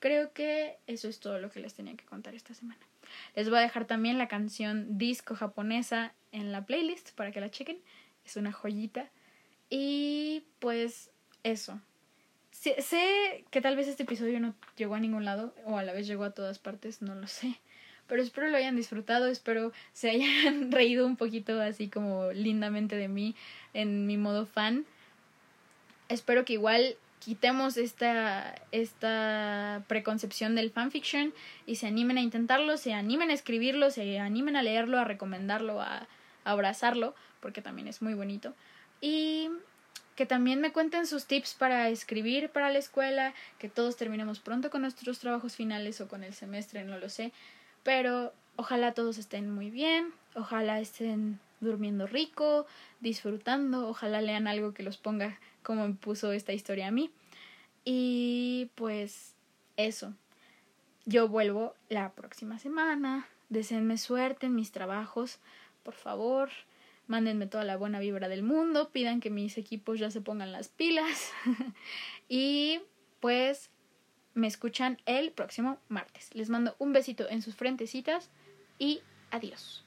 [0.00, 2.80] creo que eso es todo lo que les tenía que contar esta semana.
[3.34, 7.50] Les voy a dejar también la canción disco japonesa en la playlist para que la
[7.50, 7.78] chequen.
[8.24, 9.08] Es una joyita.
[9.70, 11.10] Y pues
[11.44, 11.80] eso.
[12.80, 16.06] Sé que tal vez este episodio no llegó a ningún lado o a la vez
[16.06, 17.58] llegó a todas partes, no lo sé
[18.06, 23.08] pero espero lo hayan disfrutado, espero se hayan reído un poquito así como lindamente de
[23.08, 23.34] mí
[23.74, 24.84] en mi modo fan.
[26.08, 31.34] Espero que igual quitemos esta, esta preconcepción del fanfiction
[31.66, 35.80] y se animen a intentarlo, se animen a escribirlo, se animen a leerlo, a recomendarlo,
[35.80, 36.06] a,
[36.44, 38.54] a abrazarlo, porque también es muy bonito.
[39.00, 39.50] Y
[40.16, 44.70] que también me cuenten sus tips para escribir para la escuela, que todos terminemos pronto
[44.70, 47.32] con nuestros trabajos finales o con el semestre, no lo sé.
[47.82, 52.66] Pero ojalá todos estén muy bien, ojalá estén durmiendo rico,
[53.00, 57.10] disfrutando, ojalá lean algo que los ponga como me puso esta historia a mí.
[57.84, 59.34] Y pues
[59.76, 60.14] eso.
[61.04, 63.28] Yo vuelvo la próxima semana.
[63.48, 65.38] Deseenme suerte en mis trabajos,
[65.84, 66.50] por favor.
[67.06, 68.90] Mándenme toda la buena vibra del mundo.
[68.90, 71.32] Pidan que mis equipos ya se pongan las pilas.
[72.28, 72.80] y
[73.20, 73.70] pues
[74.34, 76.34] me escuchan el próximo martes.
[76.34, 78.30] Les mando un besito en sus frentecitas
[78.78, 79.00] y
[79.30, 79.85] adiós.